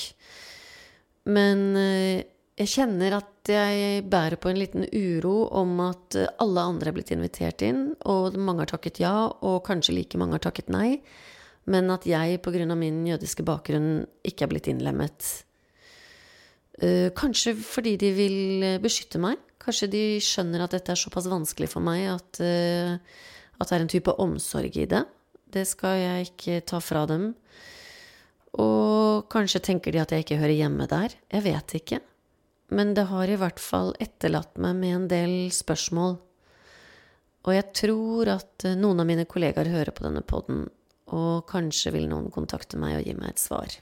Men 1.27 1.67
uh, 1.75 2.23
jeg 2.57 2.69
kjenner 2.71 3.19
at 3.19 3.49
jeg 3.51 4.01
bærer 4.09 4.39
på 4.41 4.49
en 4.49 4.57
liten 4.57 4.85
uro 4.89 5.45
om 5.59 5.75
at 5.85 6.17
alle 6.41 6.63
andre 6.71 6.89
er 6.89 6.95
blitt 6.95 7.11
invitert 7.13 7.61
inn, 7.61 7.91
og 8.09 8.33
mange 8.41 8.65
har 8.65 8.71
takket 8.71 9.01
ja, 9.03 9.13
og 9.29 9.59
kanskje 9.67 9.93
like 9.93 10.17
mange 10.17 10.39
har 10.39 10.45
takket 10.47 10.71
nei, 10.73 10.97
men 11.69 11.91
at 11.93 12.07
jeg 12.09 12.39
av 12.41 12.79
min 12.79 13.03
jødiske 13.05 13.45
bakgrunn 13.45 14.07
ikke 14.25 14.47
er 14.47 14.51
blitt 14.51 14.71
innlemmet. 14.71 15.27
Eh, 16.81 17.13
kanskje 17.13 17.53
fordi 17.61 17.95
de 17.97 18.11
vil 18.15 18.65
beskytte 18.81 19.21
meg. 19.21 19.37
Kanskje 19.61 19.91
de 19.91 20.03
skjønner 20.23 20.63
at 20.63 20.73
dette 20.73 20.93
er 20.93 20.97
såpass 20.97 21.27
vanskelig 21.29 21.69
for 21.69 21.83
meg 21.83 22.07
at, 22.09 22.41
eh, 22.41 22.97
at 23.59 23.69
det 23.69 23.75
er 23.75 23.83
en 23.83 23.93
type 23.93 24.17
omsorg 24.17 24.77
i 24.77 24.85
det. 24.85 25.05
Det 25.51 25.67
skal 25.67 25.97
jeg 25.99 26.31
ikke 26.31 26.61
ta 26.65 26.79
fra 26.79 27.05
dem. 27.05 27.35
Og 28.57 29.27
kanskje 29.29 29.61
tenker 29.61 29.91
de 29.91 30.01
at 30.01 30.11
jeg 30.11 30.25
ikke 30.25 30.39
hører 30.39 30.57
hjemme 30.57 30.87
der. 30.87 31.13
Jeg 31.29 31.43
vet 31.43 31.81
ikke 31.81 31.99
men 32.67 32.93
det 32.97 33.07
har 33.11 33.29
i 33.31 33.37
hvert 33.39 33.59
fall 33.63 33.93
etterlatt 34.03 34.57
meg 34.59 34.75
med 34.75 34.95
en 34.95 35.07
del 35.11 35.35
spørsmål. 35.55 36.17
Og 37.47 37.53
jeg 37.55 37.67
tror 37.79 38.33
at 38.33 38.67
eh, 38.67 38.75
noen 38.79 38.99
av 38.99 39.07
mine 39.07 39.27
kollegaer 39.29 39.69
hører 39.71 39.93
på 39.95 40.03
denne 40.03 40.23
poden, 40.27 40.65
og 41.15 41.45
kanskje 41.47 41.93
vil 41.95 42.09
noen 42.11 42.27
kontakte 42.33 42.79
meg 42.79 42.97
og 42.97 43.05
gi 43.07 43.13
meg 43.15 43.31
et 43.31 43.43
svar. 43.43 43.77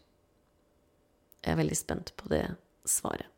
Jeg 1.42 1.54
er 1.54 1.58
veldig 1.58 1.78
spent 1.78 2.14
på 2.18 2.30
det 2.30 2.46
svaret. 2.86 3.32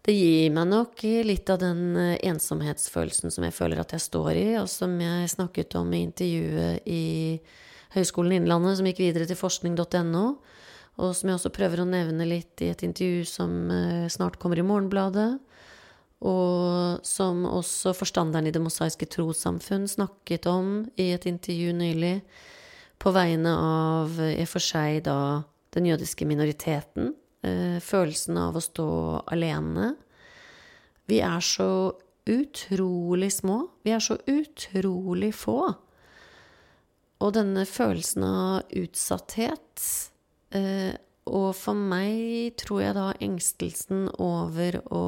Det 0.00 0.14
gir 0.16 0.48
meg 0.56 0.70
nok 0.70 1.02
litt 1.28 1.50
av 1.52 1.58
den 1.60 1.82
eh, 2.00 2.16
ensomhetsfølelsen 2.30 3.34
som 3.34 3.44
jeg 3.44 3.56
føler 3.56 3.82
at 3.82 3.92
jeg 3.92 4.06
står 4.06 4.32
i, 4.32 4.48
og 4.62 4.70
som 4.72 4.96
jeg 4.96 5.28
snakket 5.34 5.76
om 5.76 5.92
i 5.92 6.06
intervjuet 6.06 6.88
i 6.88 7.04
Høgskolen 7.92 8.38
Innlandet, 8.38 8.78
som 8.78 8.88
gikk 8.88 9.02
videre 9.02 9.28
til 9.28 9.36
forskning.no 9.36 10.24
og 11.00 11.14
som 11.16 11.30
jeg 11.30 11.38
også 11.38 11.52
prøver 11.54 11.82
å 11.82 11.88
nevne 11.88 12.26
litt 12.28 12.60
i 12.64 12.70
et 12.72 12.82
intervju 12.84 13.24
som 13.28 13.54
eh, 13.72 14.08
snart 14.12 14.38
kommer 14.40 14.60
i 14.60 14.66
Morgenbladet, 14.66 15.30
og 16.20 17.00
som 17.06 17.46
også 17.48 17.94
forstanderen 17.96 18.50
i 18.50 18.52
Det 18.52 18.60
mosaiske 18.60 19.08
trossamfunn 19.08 19.86
snakket 19.88 20.48
om 20.50 20.82
i 21.00 21.10
et 21.14 21.24
intervju 21.28 21.72
nylig, 21.78 22.18
på 23.00 23.12
vegne 23.16 23.54
av 23.56 24.18
i 24.26 24.42
og 24.42 24.50
for 24.50 24.60
seg 24.60 25.06
da 25.06 25.40
den 25.72 25.86
jødiske 25.88 26.26
minoriteten. 26.28 27.14
Eh, 27.40 27.78
følelsen 27.80 28.36
av 28.36 28.58
å 28.58 28.64
stå 28.64 28.90
alene. 29.32 29.94
Vi 31.08 31.22
er 31.24 31.40
så 31.40 31.70
utrolig 32.28 33.30
små. 33.32 33.62
Vi 33.80 33.96
er 33.96 34.04
så 34.04 34.18
utrolig 34.28 35.32
få. 35.32 35.62
Og 37.24 37.32
denne 37.36 37.64
følelsen 37.64 38.28
av 38.28 38.76
utsatthet 38.76 39.80
Eh, 39.80 40.09
og 40.50 41.50
for 41.54 41.78
meg 41.78 42.56
tror 42.58 42.80
jeg 42.82 42.96
da 42.96 43.10
engstelsen 43.22 44.08
over 44.18 44.80
å 44.90 45.04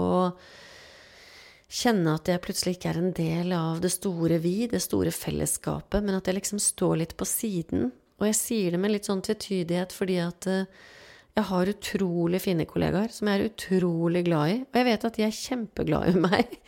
kjenne 1.73 2.17
at 2.19 2.29
jeg 2.29 2.43
plutselig 2.45 2.77
ikke 2.77 2.91
er 2.93 3.01
en 3.01 3.15
del 3.17 3.53
av 3.57 3.81
det 3.83 3.91
store 3.95 4.39
vi, 4.43 4.69
det 4.69 4.83
store 4.85 5.13
fellesskapet, 5.15 6.05
men 6.05 6.19
at 6.19 6.29
jeg 6.29 6.37
liksom 6.37 6.61
står 6.61 6.99
litt 7.01 7.15
på 7.19 7.29
siden. 7.29 7.89
Og 8.21 8.29
jeg 8.29 8.39
sier 8.39 8.75
det 8.75 8.81
med 8.83 8.93
litt 8.93 9.09
sånn 9.09 9.25
tvetydighet 9.25 9.95
fordi 9.97 10.19
at 10.23 10.49
eh, 10.51 10.67
jeg 11.33 11.49
har 11.49 11.71
utrolig 11.73 12.43
fine 12.45 12.67
kollegaer 12.69 13.15
som 13.15 13.31
jeg 13.31 13.41
er 13.41 13.49
utrolig 13.49 14.27
glad 14.29 14.53
i, 14.53 14.59
og 14.67 14.79
jeg 14.79 14.89
vet 14.91 15.07
at 15.09 15.17
de 15.17 15.25
er 15.27 15.39
kjempeglade 15.39 16.13
i 16.13 16.27
meg. 16.27 16.59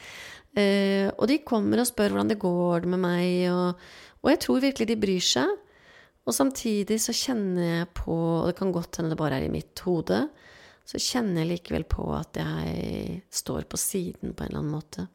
Eh, 0.54 1.08
og 1.10 1.26
de 1.26 1.40
kommer 1.42 1.82
og 1.82 1.88
spør 1.88 2.14
hvordan 2.14 2.28
det 2.30 2.40
går 2.40 2.84
med 2.86 3.00
meg, 3.02 3.28
og, 3.50 3.84
og 4.22 4.32
jeg 4.32 4.40
tror 4.44 4.64
virkelig 4.64 4.86
de 4.86 5.00
bryr 5.02 5.24
seg. 5.26 5.50
Og 6.24 6.32
samtidig 6.32 6.96
så 7.04 7.12
kjenner 7.12 7.66
jeg 7.66 7.90
på, 7.98 8.14
og 8.14 8.46
det 8.48 8.56
kan 8.56 8.72
godt 8.72 8.96
hende 8.96 9.12
det 9.12 9.20
bare 9.20 9.40
er 9.40 9.48
i 9.48 9.52
mitt 9.52 9.82
hode, 9.84 10.22
så 10.84 11.00
kjenner 11.00 11.42
jeg 11.42 11.50
likevel 11.50 11.84
på 11.88 12.06
at 12.16 12.36
jeg 12.40 13.20
står 13.32 13.68
på 13.68 13.80
siden 13.80 14.32
på 14.32 14.44
en 14.44 14.50
eller 14.50 14.62
annen 14.62 14.72
måte. 14.72 15.06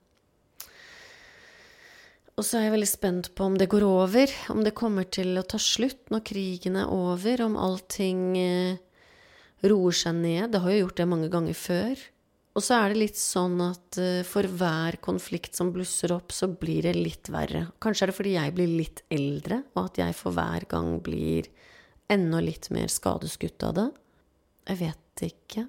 Og 2.39 2.45
så 2.47 2.55
er 2.55 2.69
jeg 2.69 2.75
veldig 2.77 2.87
spent 2.87 3.31
på 3.35 3.49
om 3.49 3.57
det 3.59 3.67
går 3.67 3.83
over, 3.83 4.31
om 4.53 4.61
det 4.63 4.77
kommer 4.77 5.09
til 5.11 5.33
å 5.35 5.43
ta 5.43 5.59
slutt 5.59 6.07
når 6.13 6.23
krigen 6.29 6.77
er 6.79 6.93
over, 6.93 7.41
om 7.43 7.57
allting 7.59 8.21
eh, 8.39 8.77
roer 9.67 9.97
seg 9.97 10.15
ned. 10.21 10.53
Det 10.53 10.61
har 10.63 10.71
jo 10.71 10.85
gjort 10.85 11.01
det 11.01 11.09
mange 11.11 11.27
ganger 11.33 11.57
før. 11.57 12.05
Og 12.59 12.63
så 12.65 12.75
er 12.75 12.91
det 12.91 12.99
litt 12.99 13.15
sånn 13.15 13.55
at 13.63 13.95
uh, 14.03 14.19
for 14.27 14.43
hver 14.43 14.97
konflikt 14.99 15.55
som 15.55 15.69
blusser 15.71 16.11
opp, 16.11 16.33
så 16.35 16.49
blir 16.51 16.83
det 16.83 16.91
litt 16.97 17.29
verre. 17.31 17.69
Kanskje 17.79 18.03
er 18.03 18.11
det 18.11 18.15
fordi 18.17 18.33
jeg 18.35 18.55
blir 18.57 18.73
litt 18.81 18.99
eldre, 19.15 19.61
og 19.77 19.85
at 19.85 20.01
jeg 20.01 20.17
for 20.17 20.35
hver 20.35 20.65
gang 20.67 20.97
blir 21.05 21.47
enda 22.11 22.41
litt 22.43 22.67
mer 22.75 22.91
skadeskutt 22.91 23.63
av 23.63 23.77
det. 23.77 23.87
Jeg 24.67 24.81
vet 24.81 25.23
ikke. 25.29 25.65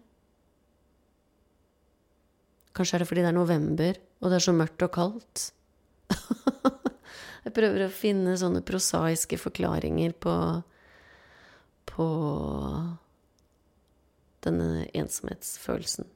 Kanskje 2.74 2.98
er 2.98 3.04
det 3.04 3.10
fordi 3.12 3.22
det 3.22 3.30
er 3.30 3.38
november, 3.38 4.02
og 4.18 4.32
det 4.32 4.40
er 4.40 4.46
så 4.48 4.56
mørkt 4.58 4.86
og 4.88 4.92
kaldt. 4.98 5.46
jeg 7.46 7.54
prøver 7.54 7.86
å 7.86 7.92
finne 7.94 8.34
sånne 8.40 8.66
prosaiske 8.66 9.38
forklaringer 9.38 10.18
på 10.18 10.34
på 11.90 12.06
denne 14.46 14.86
ensomhetsfølelsen. 14.96 16.06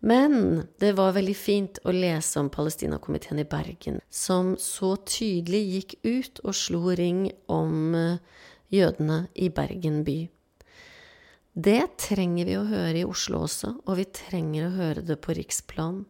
Men 0.00 0.66
det 0.78 0.92
var 0.98 1.14
veldig 1.16 1.36
fint 1.36 1.78
å 1.84 1.94
lese 1.94 2.40
om 2.40 2.50
Palestinakomiteen 2.52 3.40
i 3.40 3.48
Bergen, 3.48 4.00
som 4.12 4.54
så 4.60 4.94
tydelig 5.08 5.62
gikk 5.72 5.94
ut 6.04 6.40
og 6.44 6.56
slo 6.56 6.92
ring 6.98 7.30
om 7.52 7.94
eh, 7.96 8.42
jødene 8.72 9.26
i 9.34 9.48
Bergen 9.48 10.02
by. 10.06 10.18
Det 11.56 11.80
trenger 11.96 12.44
vi 12.44 12.58
å 12.58 12.66
høre 12.68 13.00
i 13.00 13.06
Oslo 13.08 13.46
også, 13.46 13.72
og 13.88 13.96
vi 13.96 14.04
trenger 14.12 14.66
å 14.66 14.74
høre 14.76 15.06
det 15.06 15.16
på 15.24 15.32
riksplan. 15.38 16.02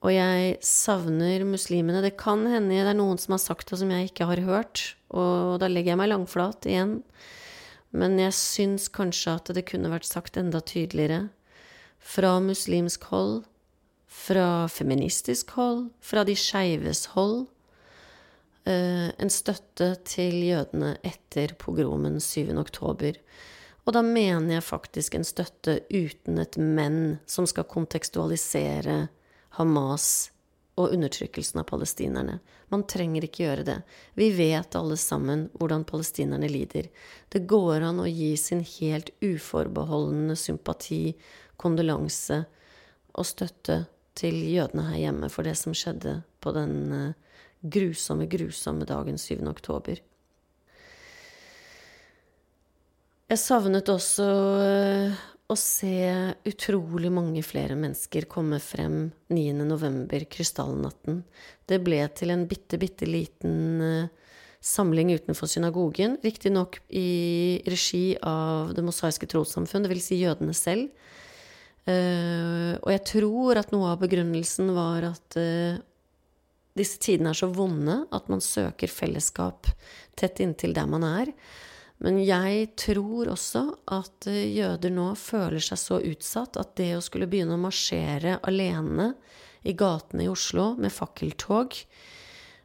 Og 0.00 0.14
jeg 0.14 0.54
savner 0.64 1.44
muslimene. 1.44 2.00
Det 2.00 2.14
kan 2.16 2.46
hende 2.48 2.72
det 2.72 2.88
er 2.88 2.96
noen 2.96 3.20
som 3.20 3.34
har 3.36 3.42
sagt 3.42 3.68
det 3.68 3.82
som 3.82 3.90
jeg 3.92 4.08
ikke 4.08 4.30
har 4.30 4.40
hørt, 4.46 4.94
og 5.12 5.60
da 5.60 5.68
legger 5.68 5.92
jeg 5.92 6.00
meg 6.00 6.08
langflat 6.14 6.64
igjen. 6.64 7.02
Men 7.92 8.16
jeg 8.22 8.32
syns 8.38 8.88
kanskje 8.88 9.36
at 9.36 9.52
det 9.52 9.66
kunne 9.68 9.92
vært 9.92 10.08
sagt 10.08 10.40
enda 10.40 10.62
tydeligere 10.64 11.26
fra 12.00 12.40
muslimsk 12.40 13.04
hold, 13.12 13.44
fra 14.08 14.68
feministisk 14.68 15.50
hold, 15.50 15.88
fra 16.00 16.24
de 16.24 16.34
skeives 16.36 17.06
hold, 17.14 17.46
eh, 18.64 19.12
en 19.18 19.30
støtte 19.30 19.94
til 20.04 20.42
jødene 20.48 20.96
etter 21.06 21.54
pogromen 21.58 22.20
7. 22.20 22.58
oktober. 22.58 23.20
Og 23.86 23.94
da 23.96 24.02
mener 24.04 24.58
jeg 24.58 24.66
faktisk 24.66 25.14
en 25.16 25.24
støtte 25.24 25.80
uten 25.90 26.38
et 26.42 26.58
men 26.58 27.18
som 27.26 27.46
skal 27.48 27.68
kontekstualisere 27.70 29.08
Hamas 29.56 30.30
og 30.78 30.94
undertrykkelsen 30.94 31.60
av 31.60 31.66
palestinerne. 31.68 32.38
Man 32.70 32.84
trenger 32.88 33.26
ikke 33.26 33.44
gjøre 33.44 33.66
det. 33.66 33.78
Vi 34.14 34.30
vet 34.36 34.76
alle 34.78 34.96
sammen 35.00 35.48
hvordan 35.58 35.84
palestinerne 35.88 36.48
lider. 36.48 36.86
Det 37.28 37.42
går 37.50 37.82
an 37.88 38.00
å 38.02 38.08
gi 38.08 38.30
sin 38.38 38.62
helt 38.78 39.10
uforbeholdne 39.24 40.36
sympati 40.38 41.16
kondolanse 41.60 42.42
og 43.14 43.26
støtte 43.28 43.82
til 44.18 44.36
jødene 44.50 44.88
her 44.90 45.02
hjemme 45.06 45.30
for 45.32 45.46
det 45.46 45.56
som 45.58 45.76
skjedde 45.76 46.20
på 46.42 46.52
den 46.56 46.76
eh, 46.96 47.18
grusomme, 47.60 48.26
grusomme 48.30 48.88
dagen 48.88 49.18
7. 49.20 49.42
oktober. 49.50 50.00
Jeg 53.30 53.38
savnet 53.38 53.90
også 53.92 54.28
eh, 54.64 55.20
å 55.50 55.56
se 55.58 55.94
utrolig 56.46 57.10
mange 57.12 57.42
flere 57.46 57.76
mennesker 57.78 58.28
komme 58.30 58.60
frem 58.62 59.10
9. 59.30 59.44
november, 59.66 60.24
krystallnatten. 60.30 61.22
Det 61.66 61.80
ble 61.82 62.04
til 62.14 62.34
en 62.34 62.46
bitte, 62.50 62.78
bitte 62.78 63.08
liten 63.08 63.82
uh, 63.82 64.34
samling 64.62 65.10
utenfor 65.16 65.50
synagogen, 65.50 66.18
riktignok 66.22 66.78
i 66.94 67.62
regi 67.66 68.14
av 68.22 68.74
Det 68.76 68.84
mosaiske 68.86 69.26
trossamfunn, 69.30 69.88
dvs. 69.88 70.06
Si 70.10 70.20
jødene 70.20 70.54
selv. 70.54 70.90
Uh, 71.88 72.76
og 72.82 72.90
jeg 72.92 73.02
tror 73.08 73.58
at 73.60 73.72
noe 73.72 73.94
av 73.94 74.02
begrunnelsen 74.02 74.68
var 74.76 75.06
at 75.08 75.38
uh, 75.40 75.80
disse 76.76 77.00
tidene 77.02 77.32
er 77.32 77.40
så 77.40 77.48
vonde 77.50 78.02
at 78.12 78.28
man 78.30 78.42
søker 78.44 78.92
fellesskap 78.92 79.70
tett 80.20 80.42
inntil 80.44 80.76
der 80.76 80.90
man 80.90 81.06
er. 81.08 81.32
Men 82.00 82.20
jeg 82.22 82.70
tror 82.80 83.32
også 83.32 83.64
at 83.96 84.28
uh, 84.28 84.36
jøder 84.36 84.92
nå 84.92 85.08
føler 85.18 85.64
seg 85.64 85.80
så 85.80 86.00
utsatt 86.12 86.60
at 86.60 86.76
det 86.80 86.92
å 86.98 87.04
skulle 87.04 87.28
begynne 87.30 87.56
å 87.56 87.64
marsjere 87.64 88.38
alene 88.48 89.14
i 89.64 89.74
gatene 89.76 90.24
i 90.24 90.30
Oslo 90.30 90.74
med 90.80 90.92
fakkeltog, 90.92 91.74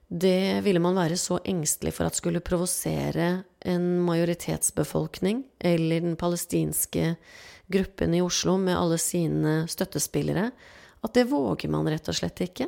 det 0.07 0.61
ville 0.63 0.79
man 0.79 0.95
være 0.95 1.17
så 1.17 1.39
engstelig 1.43 1.95
for 1.97 2.07
at 2.07 2.15
skulle 2.15 2.43
provosere 2.45 3.29
en 3.65 3.87
majoritetsbefolkning 4.05 5.41
eller 5.59 6.03
den 6.05 6.15
palestinske 6.19 7.15
gruppen 7.71 8.13
i 8.15 8.23
Oslo 8.23 8.57
med 8.61 8.77
alle 8.77 8.97
sine 9.01 9.63
støttespillere, 9.71 10.49
at 11.05 11.13
det 11.17 11.27
våger 11.29 11.71
man 11.71 11.87
rett 11.89 12.07
og 12.09 12.17
slett 12.17 12.41
ikke. 12.45 12.67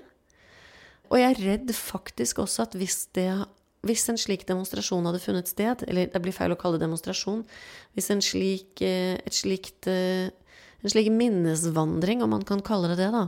Og 1.08 1.22
jeg 1.22 1.34
er 1.34 1.44
redd 1.54 1.72
faktisk 1.76 2.42
også 2.44 2.66
at 2.66 2.76
hvis, 2.78 3.06
det, 3.16 3.30
hvis 3.88 4.08
en 4.12 4.20
slik 4.20 4.44
demonstrasjon 4.50 5.06
hadde 5.08 5.22
funnet 5.24 5.50
sted, 5.50 5.86
eller 5.88 6.10
det 6.12 6.22
blir 6.24 6.36
feil 6.36 6.54
å 6.54 6.60
kalle 6.60 6.80
det 6.80 6.86
demonstrasjon, 6.86 7.46
hvis 7.96 8.10
en 8.14 8.24
slik, 8.24 8.82
eh, 8.84 9.16
slikt, 9.32 9.88
eh, 9.90 10.34
en 10.84 10.94
slik 10.94 11.10
minnesvandring, 11.14 12.24
om 12.24 12.36
man 12.36 12.46
kan 12.48 12.64
kalle 12.66 12.92
det 12.92 13.00
det, 13.02 13.12
da, 13.16 13.28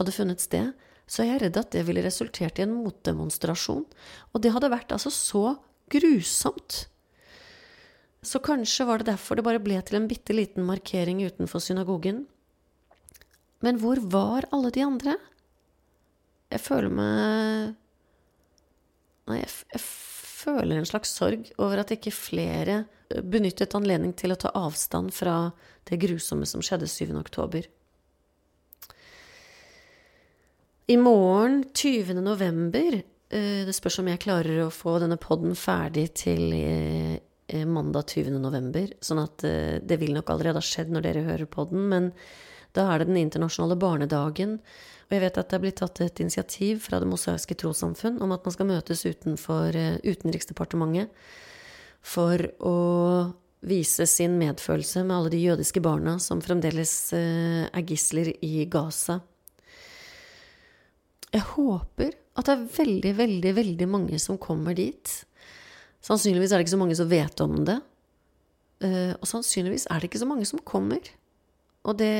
hadde 0.00 0.16
funnet 0.16 0.42
sted, 0.42 0.72
så 1.06 1.22
er 1.22 1.34
jeg 1.34 1.44
redd 1.44 1.60
at 1.60 1.70
det 1.76 1.84
ville 1.86 2.02
resultert 2.04 2.58
i 2.58 2.64
en 2.64 2.74
motdemonstrasjon. 2.80 3.84
Og 4.32 4.42
det 4.42 4.52
hadde 4.54 4.72
vært 4.72 4.94
altså 4.96 5.12
så 5.12 5.44
grusomt 5.92 6.86
så 8.24 8.40
kanskje 8.44 8.86
var 8.88 9.00
det 9.00 9.12
derfor 9.12 9.38
det 9.38 9.46
bare 9.46 9.62
ble 9.62 9.78
til 9.84 9.98
en 9.98 10.08
bitte 10.10 10.34
liten 10.36 10.66
markering 10.66 11.22
utenfor 11.24 11.62
synagogen. 11.62 12.24
Men 13.64 13.78
hvor 13.80 14.00
var 14.12 14.48
alle 14.52 14.72
de 14.74 14.84
andre? 14.84 15.16
Jeg 16.52 16.62
føler 16.62 16.92
meg 16.92 17.74
Nei, 19.24 19.38
jeg, 19.40 19.52
jeg 19.72 19.80
føler 20.44 20.76
en 20.76 20.88
slags 20.88 21.14
sorg 21.16 21.48
over 21.56 21.80
at 21.80 21.94
ikke 21.94 22.12
flere 22.12 22.82
eh, 23.08 23.22
benyttet 23.24 23.72
anledning 23.76 24.12
til 24.12 24.34
å 24.34 24.40
ta 24.40 24.52
avstand 24.58 25.14
fra 25.16 25.48
det 25.88 25.96
grusomme 26.02 26.44
som 26.48 26.60
skjedde 26.64 26.90
7. 26.90 27.14
oktober. 27.16 27.64
I 30.92 30.98
morgen, 31.00 31.62
20. 31.72 32.20
november 32.20 32.98
eh, 32.98 33.62
Det 33.64 33.72
spørs 33.72 34.02
om 34.02 34.10
jeg 34.12 34.20
klarer 34.20 34.66
å 34.66 34.72
få 34.72 34.98
denne 35.00 35.16
poden 35.16 35.56
ferdig 35.56 36.10
til 36.20 36.52
eh, 36.52 37.16
mandag 37.66 38.08
20. 38.08 38.38
november. 38.40 38.88
Sånn 39.04 39.20
at 39.22 39.44
eh, 39.44 39.76
det 39.84 39.98
vil 40.00 40.14
nok 40.16 40.32
allerede 40.32 40.60
ha 40.60 40.64
skjedd 40.64 40.92
når 40.94 41.06
dere 41.06 41.26
hører 41.28 41.48
på 41.50 41.66
den. 41.70 41.86
Men 41.90 42.10
da 42.76 42.88
er 42.90 43.02
det 43.02 43.10
den 43.10 43.20
internasjonale 43.20 43.76
barnedagen. 43.80 44.58
Og 45.04 45.14
jeg 45.14 45.24
vet 45.26 45.38
at 45.40 45.50
det 45.50 45.58
er 45.58 45.64
blitt 45.66 45.80
tatt 45.82 46.00
et 46.00 46.22
initiativ 46.24 46.80
fra 46.86 47.00
Det 47.02 47.08
mosaiske 47.10 47.56
trossamfunn 47.60 48.22
om 48.24 48.32
at 48.34 48.46
man 48.46 48.54
skal 48.56 48.70
møtes 48.70 49.04
utenfor 49.04 49.76
eh, 49.76 50.00
Utenriksdepartementet 50.02 51.12
for 52.04 52.40
å 52.60 52.78
vise 53.64 54.04
sin 54.08 54.34
medfølelse 54.36 55.06
med 55.06 55.16
alle 55.16 55.30
de 55.32 55.38
jødiske 55.40 55.80
barna 55.80 56.18
som 56.20 56.42
fremdeles 56.44 56.92
er 57.16 57.86
gisler 57.88 58.28
i 58.44 58.66
Gaza. 58.68 59.22
Jeg 61.32 61.46
håper 61.54 62.12
at 62.36 62.44
det 62.44 62.54
er 62.54 62.66
veldig, 62.76 63.14
veldig, 63.22 63.52
veldig 63.56 63.88
mange 63.88 64.18
som 64.20 64.36
kommer 64.36 64.76
dit. 64.76 65.14
Sannsynligvis 66.04 66.52
er 66.52 66.60
det 66.60 66.66
ikke 66.66 66.76
så 66.76 66.80
mange 66.82 66.96
som 66.98 67.10
vet 67.10 67.44
om 67.44 67.60
det. 67.64 67.78
Uh, 68.84 69.14
og 69.16 69.28
sannsynligvis 69.28 69.86
er 69.88 70.00
det 70.00 70.10
ikke 70.10 70.20
så 70.20 70.28
mange 70.28 70.48
som 70.48 70.60
kommer. 70.66 71.00
Og 71.84 71.96
det 72.00 72.14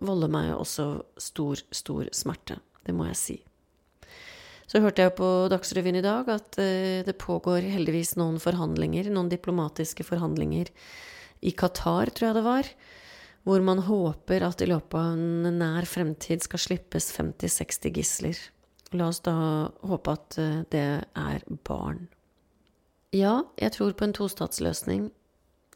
volder 0.00 0.32
meg 0.32 0.52
også 0.54 0.90
stor, 1.20 1.60
stor 1.72 2.10
smerte. 2.16 2.58
Det 2.84 2.96
må 2.96 3.08
jeg 3.08 3.20
si. 3.20 3.38
Så 4.70 4.78
hørte 4.78 5.02
jeg 5.02 5.16
på 5.18 5.28
Dagsrevyen 5.50 5.98
i 5.98 6.04
dag 6.04 6.28
at 6.30 6.60
uh, 6.60 7.00
det 7.06 7.16
pågår 7.20 7.66
heldigvis 7.72 8.14
noen 8.20 8.38
forhandlinger, 8.42 9.08
noen 9.10 9.32
diplomatiske 9.32 10.06
forhandlinger 10.06 10.70
i 11.40 11.54
Qatar, 11.56 12.12
tror 12.12 12.30
jeg 12.30 12.36
det 12.36 12.44
var, 12.44 12.70
hvor 13.48 13.64
man 13.64 13.80
håper 13.86 14.44
at 14.44 14.60
i 14.60 14.68
løpet 14.68 15.00
av 15.00 15.16
en 15.16 15.56
nær 15.56 15.88
fremtid 15.88 16.44
skal 16.44 16.60
slippes 16.60 17.08
50-60 17.16 17.96
gisler. 17.96 18.46
La 18.92 19.08
oss 19.08 19.22
da 19.24 19.34
håpe 19.86 20.16
at 20.18 20.40
uh, 20.42 20.62
det 20.70 20.88
er 21.00 21.46
barn. 21.64 22.08
Ja, 23.10 23.40
jeg 23.58 23.74
tror 23.74 23.96
på 23.98 24.06
en 24.06 24.14
tostatsløsning. 24.14 25.08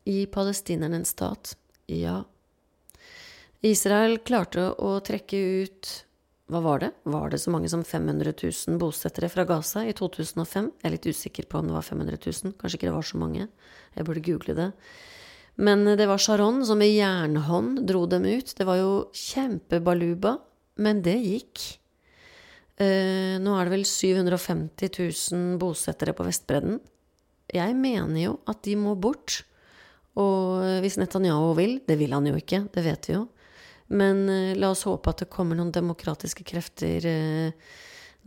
I 0.07 0.27
palestinerne 0.31 1.01
en 1.01 1.09
stat. 1.09 1.57
Ja. 1.91 2.23
Israel 3.65 4.21
klarte 4.23 4.69
å 4.79 4.99
trekke 5.05 5.41
ut 5.65 5.93
Hva 6.53 6.61
var 6.61 6.83
det? 6.83 6.91
Var 7.09 7.33
det 7.33 7.41
så 7.41 7.51
mange 7.51 7.71
som 7.73 7.83
500 7.83 8.35
000 8.37 8.79
bosettere 8.79 9.31
fra 9.33 9.47
Gaza 9.49 9.83
i 9.89 9.95
2005? 9.97 10.69
Jeg 10.77 10.87
er 10.87 10.93
litt 10.93 11.09
usikker 11.09 11.49
på 11.49 11.59
om 11.59 11.71
det 11.71 11.75
var 11.75 11.87
500 11.87 12.21
000. 12.21 12.55
Kanskje 12.61 12.79
ikke 12.79 12.91
det 12.91 12.97
var 12.99 13.09
så 13.09 13.21
mange. 13.23 13.49
Jeg 13.97 14.07
burde 14.07 14.25
google 14.29 14.57
det. 14.59 14.71
Men 15.57 15.87
det 15.97 16.07
var 16.11 16.21
Sharon 16.21 16.61
som 16.69 16.79
med 16.79 16.93
jernhånd 16.93 17.87
dro 17.89 18.05
dem 18.11 18.29
ut. 18.29 18.53
Det 18.55 18.69
var 18.69 18.79
jo 18.79 18.93
kjempebaluba, 19.17 20.37
men 20.85 21.01
det 21.03 21.17
gikk. 21.25 21.65
Eh, 22.77 23.41
nå 23.41 23.57
er 23.57 23.65
det 23.65 23.75
vel 23.79 23.89
750 23.89 24.93
000 25.33 25.57
bosettere 25.63 26.15
på 26.15 26.29
Vestbredden. 26.29 26.83
Jeg 27.53 27.77
mener 27.77 28.21
jo 28.21 28.39
at 28.49 28.63
de 28.65 28.77
må 28.79 28.95
bort. 28.97 29.43
Og 30.21 30.63
hvis 30.85 30.97
Netanyahu 31.01 31.53
vil, 31.59 31.81
det 31.87 31.99
vil 31.99 32.15
han 32.15 32.27
jo 32.29 32.37
ikke, 32.39 32.65
det 32.75 32.85
vet 32.87 33.09
vi 33.09 33.17
jo, 33.17 33.25
men 33.91 34.29
eh, 34.31 34.53
la 34.55 34.71
oss 34.71 34.85
håpe 34.87 35.11
at 35.11 35.25
det 35.25 35.33
kommer 35.33 35.59
noen 35.59 35.73
demokratiske 35.75 36.47
krefter 36.47 37.05
eh, 37.11 37.73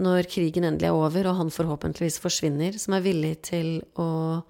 når 0.04 0.28
krigen 0.30 0.68
endelig 0.68 0.90
er 0.92 0.98
over, 0.98 1.30
og 1.32 1.40
han 1.40 1.54
forhåpentligvis 1.54 2.20
forsvinner, 2.22 2.76
som 2.78 2.98
er 2.98 3.06
villig 3.06 3.32
til 3.48 3.80
å 3.98 4.44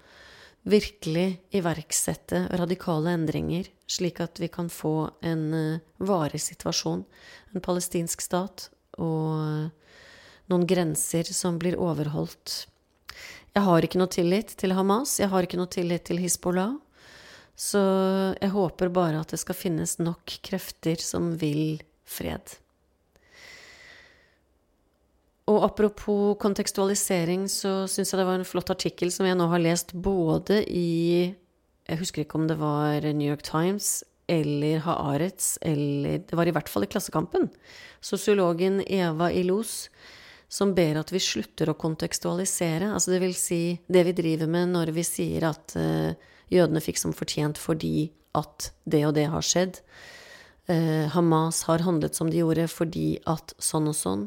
virkelig 0.68 1.38
iverksette 1.54 2.42
radikale 2.58 3.14
endringer, 3.16 3.70
slik 3.88 4.18
at 4.20 4.42
vi 4.42 4.50
kan 4.52 4.68
få 4.68 5.08
en 5.24 5.46
varig 6.02 6.42
situasjon, 6.44 7.06
en 7.54 7.64
palestinsk 7.64 8.26
stat 8.26 8.66
og 9.00 9.70
noen 10.50 10.66
grenser 10.68 11.30
som 11.32 11.56
blir 11.62 11.78
overholdt. 11.80 12.66
Jeg 13.58 13.64
har 13.66 13.82
ikke 13.82 13.98
noe 13.98 14.10
tillit 14.14 14.52
til 14.54 14.70
Hamas, 14.76 15.16
jeg 15.18 15.32
har 15.32 15.42
ikke 15.42 15.58
noe 15.58 15.66
tillit 15.66 16.04
til 16.06 16.20
Hizbollah. 16.22 16.76
Så 17.58 17.80
jeg 18.38 18.52
håper 18.54 18.92
bare 18.94 19.18
at 19.18 19.32
det 19.34 19.40
skal 19.42 19.56
finnes 19.58 19.96
nok 19.98 20.36
krefter 20.46 21.00
som 21.02 21.32
vil 21.40 21.80
fred. 22.06 22.54
Og 25.50 25.64
apropos 25.66 26.36
kontekstualisering, 26.38 27.48
så 27.50 27.88
syns 27.90 28.12
jeg 28.12 28.20
det 28.20 28.28
var 28.28 28.38
en 28.38 28.46
flott 28.46 28.70
artikkel 28.70 29.10
som 29.10 29.26
jeg 29.26 29.40
nå 29.40 29.48
har 29.50 29.64
lest 29.64 29.90
både 29.90 30.60
i 30.70 31.34
Jeg 31.88 31.98
husker 31.98 32.22
ikke 32.22 32.38
om 32.38 32.46
det 32.46 32.60
var 32.60 33.02
New 33.10 33.26
York 33.26 33.42
Times 33.42 34.04
eller 34.30 34.84
Haaretz, 34.84 35.56
eller 35.66 36.22
Det 36.22 36.36
var 36.36 36.46
i 36.46 36.54
hvert 36.54 36.68
fall 36.68 36.86
i 36.86 36.92
Klassekampen. 36.92 37.50
Sosiologen 38.04 38.84
Eva 38.86 39.32
Ilos 39.32 39.88
som 40.48 40.72
ber 40.74 40.96
at 40.96 41.12
vi 41.12 41.20
slutter 41.20 41.68
å 41.68 41.76
kontekstualisere. 41.78 42.88
Altså 42.94 43.12
det 43.12 43.20
vil 43.22 43.34
si 43.36 43.62
det 43.86 44.06
vi 44.08 44.16
driver 44.16 44.50
med 44.50 44.72
når 44.72 44.94
vi 44.96 45.04
sier 45.04 45.44
at 45.50 45.76
uh, 45.76 46.16
jødene 46.48 46.82
fikk 46.82 47.00
som 47.00 47.12
fortjent 47.16 47.60
fordi 47.60 48.08
at 48.38 48.70
det 48.88 49.04
og 49.08 49.14
det 49.18 49.28
har 49.28 49.44
skjedd. 49.44 49.82
Uh, 50.68 51.04
Hamas 51.12 51.62
har 51.68 51.84
handlet 51.84 52.16
som 52.16 52.32
de 52.32 52.40
gjorde 52.40 52.68
fordi 52.72 53.18
at 53.28 53.52
sånn 53.60 53.90
og 53.92 53.98
sånn. 53.98 54.24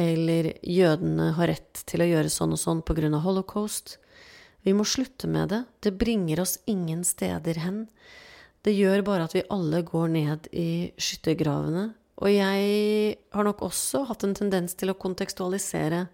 Eller 0.00 0.54
jødene 0.64 1.30
har 1.36 1.52
rett 1.52 1.84
til 1.86 2.02
å 2.02 2.08
gjøre 2.08 2.32
sånn 2.32 2.56
og 2.56 2.60
sånn 2.60 2.80
på 2.82 2.96
grunn 2.96 3.14
av 3.14 3.26
holocaust. 3.28 3.98
Vi 4.64 4.72
må 4.72 4.86
slutte 4.88 5.28
med 5.28 5.52
det. 5.52 5.60
Det 5.84 5.92
bringer 6.00 6.40
oss 6.40 6.56
ingen 6.64 7.04
steder 7.04 7.60
hen. 7.60 7.84
Det 8.64 8.72
gjør 8.72 9.04
bare 9.04 9.28
at 9.28 9.36
vi 9.36 9.44
alle 9.52 9.82
går 9.84 10.08
ned 10.08 10.48
i 10.56 10.88
skyttergravene 10.96 11.90
og 12.22 12.30
jeg 12.30 13.16
har 13.34 13.46
nok 13.46 13.64
også 13.66 14.04
hatt 14.10 14.24
en 14.26 14.36
tendens 14.38 14.76
til 14.78 14.92
å 14.92 14.98
kontekstualisere. 14.98 16.04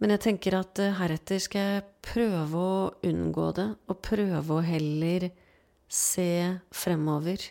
Men 0.00 0.14
jeg 0.14 0.24
tenker 0.24 0.56
at 0.60 0.80
eh, 0.80 0.96
heretter 0.96 1.40
skal 1.42 1.66
jeg 1.74 1.86
prøve 2.06 2.60
å 2.60 2.90
unngå 3.06 3.48
det, 3.58 3.68
og 3.90 4.04
prøve 4.06 4.56
å 4.56 4.64
heller 4.64 5.28
se 5.90 6.60
fremover. 6.72 7.50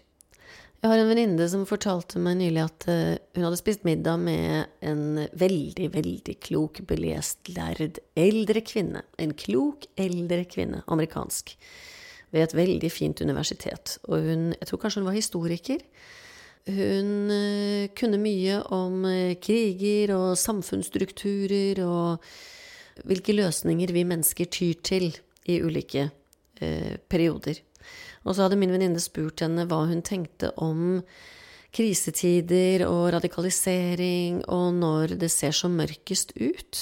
Jeg 0.80 0.94
har 0.94 1.02
en 1.02 1.10
venninne 1.12 1.46
som 1.52 1.66
fortalte 1.68 2.22
meg 2.24 2.38
nylig 2.40 2.62
at 2.64 2.88
eh, 2.88 3.18
hun 3.36 3.46
hadde 3.46 3.60
spist 3.60 3.84
middag 3.84 4.22
med 4.24 4.72
en 4.80 5.26
veldig, 5.36 5.90
veldig 5.92 6.36
klok, 6.48 6.80
belest, 6.88 7.52
lærd 7.52 8.00
eldre 8.18 8.64
kvinne. 8.64 9.04
En 9.20 9.36
klok, 9.36 9.90
eldre 10.00 10.46
kvinne, 10.48 10.80
amerikansk, 10.88 11.52
ved 12.32 12.48
et 12.48 12.56
veldig 12.56 12.94
fint 12.94 13.20
universitet. 13.20 13.98
Og 14.08 14.24
hun, 14.24 14.48
jeg 14.56 14.72
tror 14.72 14.82
kanskje 14.86 15.04
hun 15.04 15.12
var 15.12 15.20
historiker. 15.20 15.84
Hun 16.68 17.32
eh, 17.32 17.90
kunne 17.98 18.20
mye 18.22 18.60
om 18.76 19.06
eh, 19.08 19.38
kriger 19.42 20.14
og 20.16 20.38
samfunnsstrukturer 20.38 21.80
og 21.86 22.26
hvilke 23.08 23.34
løsninger 23.34 23.94
vi 23.96 24.06
mennesker 24.08 24.50
tyr 24.52 24.82
til 24.84 25.08
i 25.50 25.60
ulike 25.64 26.10
eh, 26.60 26.98
perioder. 27.10 27.62
Og 28.28 28.36
så 28.36 28.46
hadde 28.46 28.60
min 28.60 28.74
venninne 28.74 29.02
spurt 29.02 29.42
henne 29.46 29.66
hva 29.70 29.86
hun 29.90 30.04
tenkte 30.06 30.52
om 30.60 31.00
krisetider 31.74 32.84
og 32.90 33.14
radikalisering, 33.16 34.44
og 34.50 34.74
når 34.82 35.16
det 35.22 35.30
ser 35.32 35.56
så 35.56 35.70
mørkest 35.72 36.34
ut. 36.36 36.82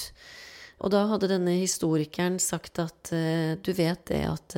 Og 0.81 0.91
da 0.93 1.03
hadde 1.11 1.29
denne 1.29 1.57
historikeren 1.59 2.39
sagt 2.39 2.79
at 2.79 3.11
du 3.11 3.71
vet 3.75 4.03
det 4.07 4.21
at 4.29 4.55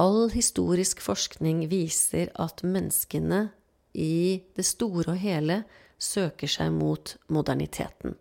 all 0.00 0.30
historisk 0.34 1.02
forskning 1.04 1.62
viser 1.70 2.32
at 2.42 2.64
menneskene 2.66 3.46
i 3.94 4.42
det 4.56 4.66
store 4.66 5.14
og 5.14 5.20
hele 5.22 5.62
søker 6.00 6.50
seg 6.50 6.72
mot 6.74 7.14
moderniteten. 7.32 8.16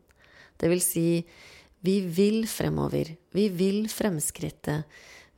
Det 0.60 0.69
vil 0.71 0.82
si, 0.84 1.08
vi 1.86 1.99
vil 2.03 2.43
fremover. 2.49 3.13
Vi 3.32 3.47
vil 3.55 3.88
fremskrittet. 3.91 4.84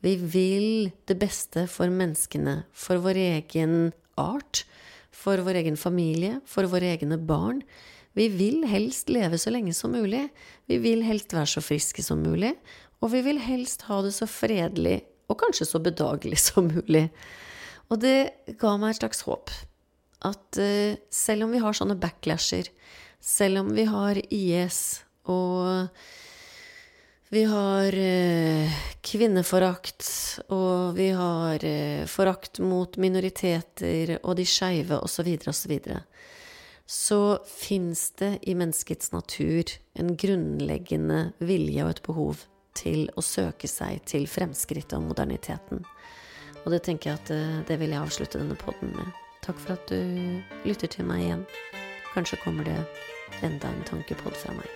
Vi 0.02 0.16
vil 0.18 0.90
det 1.06 1.18
beste 1.22 1.68
for 1.70 1.92
menneskene, 1.94 2.64
for 2.74 3.02
vår 3.04 3.20
egen 3.22 3.92
art, 4.18 4.64
for 5.14 5.44
vår 5.46 5.62
egen 5.62 5.78
familie, 5.78 6.40
for 6.50 6.66
våre 6.72 6.96
egne 6.96 7.20
barn. 7.22 7.62
Vi 8.18 8.26
vil 8.34 8.66
helst 8.68 9.12
leve 9.14 9.38
så 9.40 9.54
lenge 9.54 9.76
som 9.78 9.94
mulig. 9.94 10.26
Vi 10.68 10.80
vil 10.82 11.06
helst 11.06 11.36
være 11.36 11.54
så 11.54 11.62
friske 11.64 12.04
som 12.04 12.24
mulig. 12.26 12.56
Og 13.02 13.14
vi 13.14 13.22
vil 13.26 13.40
helst 13.42 13.86
ha 13.88 14.02
det 14.02 14.16
så 14.18 14.28
fredelig 14.30 15.04
og 15.30 15.38
kanskje 15.40 15.70
så 15.70 15.80
bedagelig 15.84 16.42
som 16.50 16.72
mulig. 16.72 17.08
Og 17.92 18.02
det 18.02 18.58
ga 18.60 18.74
meg 18.80 18.96
et 18.96 19.04
slags 19.04 19.22
håp 19.28 19.54
at 20.28 20.60
uh, 20.62 20.98
selv 21.10 21.48
om 21.48 21.54
vi 21.54 21.62
har 21.62 21.76
sånne 21.78 21.98
backlasher, 22.00 22.70
selv 23.22 23.64
om 23.64 23.72
vi 23.76 23.86
har 23.90 24.20
IS 24.34 25.02
og 25.30 25.90
vi 27.32 27.46
har 27.48 27.96
uh, 27.96 28.80
kvinneforakt, 29.08 30.04
og 30.52 30.98
vi 30.98 31.10
har 31.16 31.64
uh, 31.64 32.06
forakt 32.10 32.60
mot 32.60 32.98
minoriteter 33.02 34.18
og 34.22 34.36
de 34.40 34.46
skeive 34.46 35.00
osv., 35.00 35.32
osv., 35.48 35.76
så, 35.80 36.02
så 36.92 37.22
fins 37.48 38.10
det 38.20 38.34
i 38.52 38.56
menneskets 38.60 39.14
natur 39.16 39.72
en 39.96 40.16
grunnleggende 40.20 41.32
vilje 41.40 41.86
og 41.86 41.94
et 41.94 42.04
behov 42.04 42.46
til 42.76 43.08
å 43.16 43.24
søke 43.24 43.68
seg 43.68 44.04
til 44.08 44.28
fremskrittet 44.32 44.98
og 45.00 45.08
moderniteten. 45.10 45.84
Og 46.62 46.72
det 46.76 46.84
tenker 46.86 47.14
jeg 47.14 47.22
at 47.24 47.68
det 47.68 47.80
vil 47.82 47.96
jeg 47.96 48.04
avslutte 48.04 48.40
denne 48.44 48.60
poden 48.60 48.92
med. 48.96 49.21
Takk 49.42 49.60
for 49.60 49.74
at 49.74 49.90
du 49.90 50.42
lytter 50.66 50.88
til 50.88 51.06
meg 51.06 51.24
igjen. 51.24 51.46
Kanskje 52.14 52.38
kommer 52.44 52.64
det 52.64 52.78
enda 53.42 53.68
en 53.74 53.84
tankepod 53.90 54.38
fra 54.38 54.54
meg. 54.54 54.70